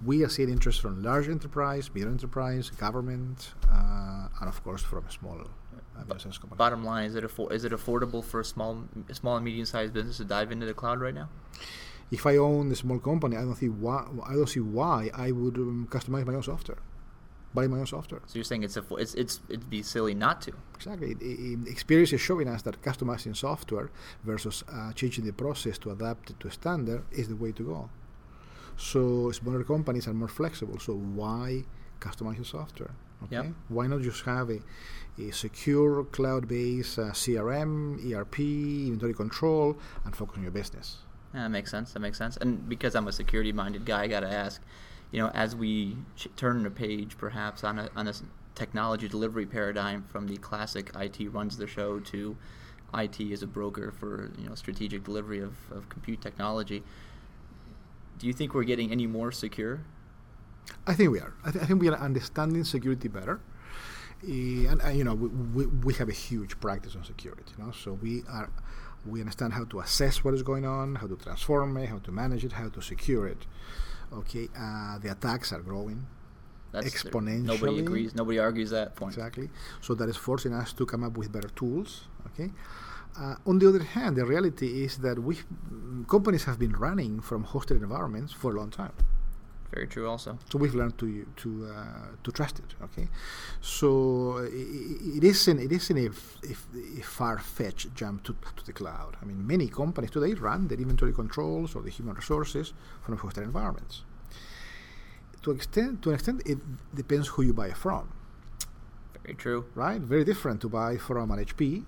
we 0.05 0.23
are 0.23 0.29
seeing 0.29 0.49
interest 0.49 0.81
from 0.81 1.01
large 1.01 1.27
enterprise, 1.27 1.89
medium 1.93 2.13
enterprise, 2.13 2.69
government, 2.69 3.53
uh, 3.71 4.27
and 4.39 4.47
of 4.47 4.63
course 4.63 4.81
from 4.81 5.09
small 5.09 5.39
uh, 5.39 6.03
business 6.03 6.37
companies. 6.37 6.57
Bottom 6.57 6.83
line, 6.83 7.05
is 7.05 7.15
it 7.15 7.23
affor- 7.23 7.51
is 7.51 7.63
it 7.65 7.71
affordable 7.71 8.23
for 8.23 8.39
a 8.39 8.45
small 8.45 8.83
small 9.11 9.35
and 9.37 9.45
medium 9.45 9.65
sized 9.65 9.93
business 9.93 10.17
to 10.17 10.25
dive 10.25 10.51
into 10.51 10.65
the 10.65 10.73
cloud 10.73 11.01
right 11.01 11.13
now? 11.13 11.29
If 12.11 12.25
I 12.25 12.35
own 12.37 12.69
a 12.71 12.75
small 12.75 12.99
company, 12.99 13.37
I 13.37 13.41
don't 13.41 13.55
see 13.55 13.69
why 13.69 14.05
I 14.25 14.33
don't 14.33 14.49
see 14.49 14.59
why 14.59 15.09
I 15.13 15.31
would 15.31 15.57
um, 15.57 15.87
customize 15.89 16.25
my 16.25 16.33
own 16.33 16.43
software 16.43 16.79
buy 17.53 17.67
my 17.67 17.79
own 17.79 17.87
software. 17.87 18.21
So 18.27 18.35
you're 18.35 18.43
saying 18.43 18.63
it's 18.63 18.77
a 18.77 18.83
it's 18.97 19.13
it's 19.15 19.41
it'd 19.49 19.69
be 19.69 19.83
silly 19.83 20.13
not 20.13 20.41
to. 20.43 20.53
Exactly. 20.75 21.11
It, 21.11 21.21
it, 21.21 21.67
experience 21.67 22.13
is 22.13 22.21
showing 22.21 22.47
us 22.47 22.61
that 22.63 22.81
customizing 22.81 23.35
software 23.35 23.89
versus 24.23 24.63
uh, 24.71 24.93
changing 24.93 25.25
the 25.25 25.33
process 25.33 25.77
to 25.79 25.91
adapt 25.91 26.29
it 26.31 26.39
to 26.39 26.47
a 26.47 26.51
standard 26.51 27.03
is 27.11 27.27
the 27.27 27.35
way 27.35 27.51
to 27.51 27.63
go. 27.63 27.89
So 28.77 29.31
smaller 29.31 29.63
companies 29.63 30.07
are 30.07 30.13
more 30.13 30.27
flexible. 30.27 30.79
So 30.79 30.93
why 30.93 31.63
customize 31.99 32.37
your 32.37 32.45
software? 32.45 32.91
Okay. 33.25 33.35
Yep. 33.35 33.45
Why 33.69 33.87
not 33.87 34.01
just 34.01 34.23
have 34.23 34.49
a, 34.49 34.59
a 35.19 35.31
secure 35.31 36.03
cloud-based 36.05 36.97
uh, 36.97 37.03
CRM, 37.11 38.11
ERP, 38.11 38.39
inventory 38.39 39.13
control, 39.13 39.77
and 40.03 40.15
focus 40.15 40.37
on 40.37 40.43
your 40.43 40.51
business? 40.51 40.97
Yeah, 41.33 41.43
that 41.43 41.49
makes 41.49 41.69
sense. 41.69 41.93
That 41.93 41.99
makes 41.99 42.17
sense. 42.17 42.37
And 42.37 42.67
because 42.67 42.95
I'm 42.95 43.07
a 43.07 43.11
security-minded 43.11 43.85
guy, 43.85 44.03
I 44.03 44.07
got 44.07 44.21
to 44.21 44.31
ask 44.31 44.61
you 45.11 45.19
know, 45.19 45.29
as 45.29 45.55
we 45.55 45.97
turn 46.35 46.65
a 46.65 46.71
page, 46.71 47.17
perhaps 47.17 47.63
on 47.63 47.79
a 47.79 47.89
on 47.95 48.07
a 48.07 48.13
technology 48.55 49.07
delivery 49.07 49.45
paradigm 49.45 50.03
from 50.03 50.27
the 50.27 50.37
classic 50.37 50.91
IT 50.95 51.31
runs 51.31 51.57
the 51.57 51.67
show 51.67 51.99
to 51.99 52.37
IT 52.93 53.19
as 53.31 53.41
a 53.41 53.47
broker 53.47 53.91
for 53.91 54.31
you 54.37 54.49
know 54.49 54.55
strategic 54.55 55.03
delivery 55.03 55.39
of, 55.39 55.55
of 55.71 55.89
compute 55.89 56.21
technology. 56.21 56.83
Do 58.19 58.27
you 58.27 58.33
think 58.33 58.53
we're 58.53 58.63
getting 58.63 58.91
any 58.91 59.07
more 59.07 59.31
secure? 59.31 59.81
I 60.85 60.93
think 60.93 61.11
we 61.11 61.19
are. 61.19 61.33
I, 61.43 61.51
th- 61.51 61.63
I 61.63 61.67
think 61.67 61.81
we 61.81 61.89
are 61.89 61.97
understanding 61.97 62.63
security 62.63 63.07
better. 63.07 63.39
Uh, 64.23 64.69
and, 64.69 64.81
uh, 64.83 64.89
you 64.89 65.03
know 65.03 65.15
we, 65.15 65.27
we, 65.29 65.65
we, 65.65 65.93
have 65.95 66.07
a 66.07 66.13
huge 66.13 66.59
practice 66.59 66.95
on 66.95 67.03
security 67.03 67.41
you 67.57 67.63
know 67.63 67.71
so 67.71 67.93
we 67.93 68.21
are 68.29 68.51
We 69.05 69.19
understand 69.19 69.53
how 69.53 69.65
to 69.65 69.79
assess 69.79 70.23
what 70.23 70.35
is 70.35 70.43
going 70.43 70.65
on, 70.65 70.95
how 70.95 71.07
to 71.07 71.15
transform 71.15 71.75
it, 71.77 71.89
how 71.89 71.97
to 71.99 72.11
manage 72.11 72.45
it, 72.45 72.51
how 72.51 72.69
to 72.69 72.81
secure 72.81 73.27
it. 73.27 73.47
Okay, 74.13 74.49
uh, 74.57 74.99
the 74.99 75.11
attacks 75.11 75.53
are 75.53 75.61
growing 75.61 76.05
That's 76.71 76.85
exponentially. 76.89 77.43
Nobody 77.43 77.79
agrees. 77.79 78.15
Nobody 78.15 78.39
argues 78.39 78.69
that 78.71 78.95
point. 78.95 79.13
Exactly. 79.15 79.49
So 79.81 79.93
that 79.95 80.09
is 80.09 80.17
forcing 80.17 80.53
us 80.53 80.73
to 80.73 80.85
come 80.85 81.03
up 81.03 81.17
with 81.17 81.31
better 81.31 81.49
tools. 81.49 82.07
Okay. 82.27 82.51
Uh, 83.17 83.35
on 83.45 83.59
the 83.59 83.67
other 83.67 83.83
hand, 83.83 84.15
the 84.15 84.25
reality 84.25 84.83
is 84.83 84.97
that 84.99 85.19
we 85.19 85.37
companies 86.07 86.45
have 86.45 86.57
been 86.57 86.71
running 86.73 87.19
from 87.19 87.45
hosted 87.45 87.77
environments 87.81 88.31
for 88.31 88.51
a 88.51 88.55
long 88.59 88.69
time. 88.69 88.93
Very 89.73 89.87
true. 89.87 90.07
Also. 90.07 90.37
So 90.51 90.57
we've 90.57 90.75
learned 90.75 90.97
to 90.97 91.25
to 91.37 91.71
uh, 91.73 92.07
to 92.23 92.31
trust 92.31 92.59
it. 92.59 92.75
Okay. 92.83 93.07
So 93.61 94.37
it, 94.39 95.17
it 95.17 95.23
isn't 95.23 95.59
it 95.59 95.71
isn't 95.71 95.97
a, 95.97 96.07
a, 96.07 96.99
a 96.99 97.03
far 97.03 97.39
fetched 97.39 97.95
jump 97.95 98.23
to, 98.25 98.35
to 98.57 98.65
the 98.65 98.73
cloud. 98.73 99.15
I 99.21 99.25
mean, 99.25 99.47
many 99.47 99.67
companies 99.67 100.11
today 100.11 100.33
run 100.33 100.67
their 100.67 100.77
inventory 100.77 101.13
controls 101.13 101.73
or 101.75 101.81
the 101.81 101.89
human 101.89 102.15
resources 102.15 102.73
from 103.01 103.17
hosted 103.17 103.43
environments. 103.43 104.03
To 105.43 105.51
extent 105.51 106.01
to 106.03 106.09
an 106.09 106.15
extent, 106.15 106.41
it 106.45 106.59
depends 106.93 107.29
who 107.29 107.41
you 107.43 107.53
buy 107.53 107.71
from. 107.71 108.11
Very 109.23 109.35
true. 109.35 109.65
Right. 109.73 110.01
Very 110.01 110.25
different 110.25 110.59
to 110.61 110.69
buy 110.69 110.97
from 110.97 111.31
an 111.31 111.39
HP, 111.45 111.85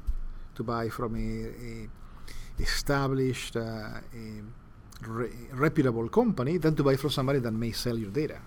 to 0.55 0.63
buy 0.63 0.87
from 0.87 1.15
a, 1.15 1.27
a 1.67 2.61
established. 2.61 3.57
Uh, 3.57 3.99
a, 4.13 4.62
re- 5.07 5.31
reputable 5.51 6.09
company 6.09 6.57
than 6.57 6.75
to 6.75 6.83
buy 6.83 6.95
from 6.95 7.09
somebody 7.09 7.39
that 7.39 7.51
may 7.51 7.71
sell 7.71 7.97
your 7.97 8.11
data. 8.11 8.39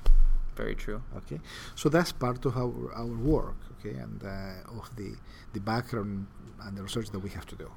Very 0.57 0.75
true. 0.75 1.03
Okay, 1.17 1.41
so 1.75 1.89
that's 1.89 2.13
part 2.13 2.45
of 2.47 2.57
our, 2.57 2.93
our 2.95 3.07
work. 3.07 3.57
Okay, 3.79 3.97
and 3.97 4.23
uh, 4.25 4.79
of 4.79 4.95
the 4.97 5.15
the 5.53 5.61
background 5.61 6.27
and 6.63 6.77
the 6.77 6.83
research 6.83 7.11
that 7.11 7.19
we 7.19 7.31
have 7.31 7.47
to 7.47 7.57
do. 7.57 7.71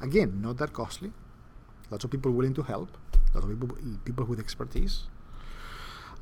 Again, 0.00 0.42
not 0.42 0.58
that 0.58 0.72
costly. 0.72 1.12
Lots 1.90 2.04
of 2.04 2.10
people 2.10 2.32
willing 2.32 2.54
to 2.54 2.62
help. 2.62 2.90
Lots 3.32 3.46
of 3.46 3.50
people 3.50 3.76
people 4.04 4.24
with 4.24 4.40
expertise. 4.40 5.04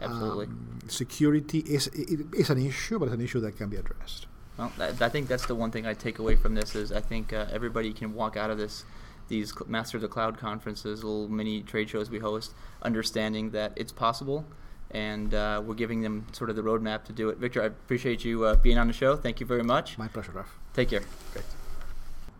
Absolutely. 0.00 0.46
Um, 0.46 0.78
security 0.88 1.60
is 1.60 1.88
is 1.88 2.50
an 2.50 2.58
issue, 2.58 2.98
but 2.98 3.06
it's 3.06 3.14
an 3.14 3.20
issue 3.22 3.40
that 3.40 3.56
can 3.56 3.68
be 3.68 3.76
addressed. 3.76 4.26
Well, 4.58 4.72
I 4.78 5.08
think 5.08 5.26
that's 5.26 5.46
the 5.46 5.54
one 5.54 5.70
thing 5.70 5.84
I 5.86 5.94
take 5.94 6.18
away 6.20 6.36
from 6.36 6.54
this 6.54 6.76
is 6.76 6.92
I 6.92 7.00
think 7.00 7.32
uh, 7.32 7.46
everybody 7.50 7.92
can 7.92 8.14
walk 8.14 8.36
out 8.36 8.50
of 8.50 8.58
this 8.58 8.84
these 9.28 9.52
Master 9.66 9.96
of 9.96 10.02
the 10.02 10.08
Cloud 10.08 10.38
conferences, 10.38 11.04
little 11.04 11.28
mini 11.28 11.62
trade 11.62 11.88
shows 11.88 12.10
we 12.10 12.18
host, 12.18 12.54
understanding 12.82 13.50
that 13.50 13.72
it's 13.76 13.92
possible, 13.92 14.44
and 14.90 15.34
uh, 15.34 15.62
we're 15.64 15.74
giving 15.74 16.02
them 16.02 16.26
sort 16.32 16.50
of 16.50 16.56
the 16.56 16.62
roadmap 16.62 17.04
to 17.04 17.12
do 17.12 17.28
it. 17.28 17.38
Victor, 17.38 17.62
I 17.62 17.66
appreciate 17.66 18.24
you 18.24 18.44
uh, 18.44 18.56
being 18.56 18.78
on 18.78 18.87
the 18.87 18.92
show. 18.92 19.16
Thank 19.16 19.40
you 19.40 19.46
very 19.46 19.64
much. 19.64 19.98
My 19.98 20.08
pleasure, 20.08 20.32
Raf. 20.32 20.58
Take 20.72 20.90
care. 20.90 21.02
Great. 21.32 21.44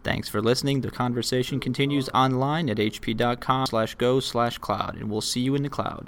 Thanks 0.03 0.29
for 0.29 0.43
listening. 0.43 0.83
The 0.83 0.91
conversation 0.91 1.61
continues 1.61 2.11
online 2.11 2.69
at 2.69 2.77
hp.com 2.77 3.67
slash 3.67 3.95
go 3.95 4.21
slash 4.21 4.59
cloud, 4.59 4.97
and 4.97 5.11
we'll 5.11 5.23
see 5.23 5.41
you 5.41 5.55
in 5.55 5.63
the 5.63 5.71
cloud. 5.71 6.03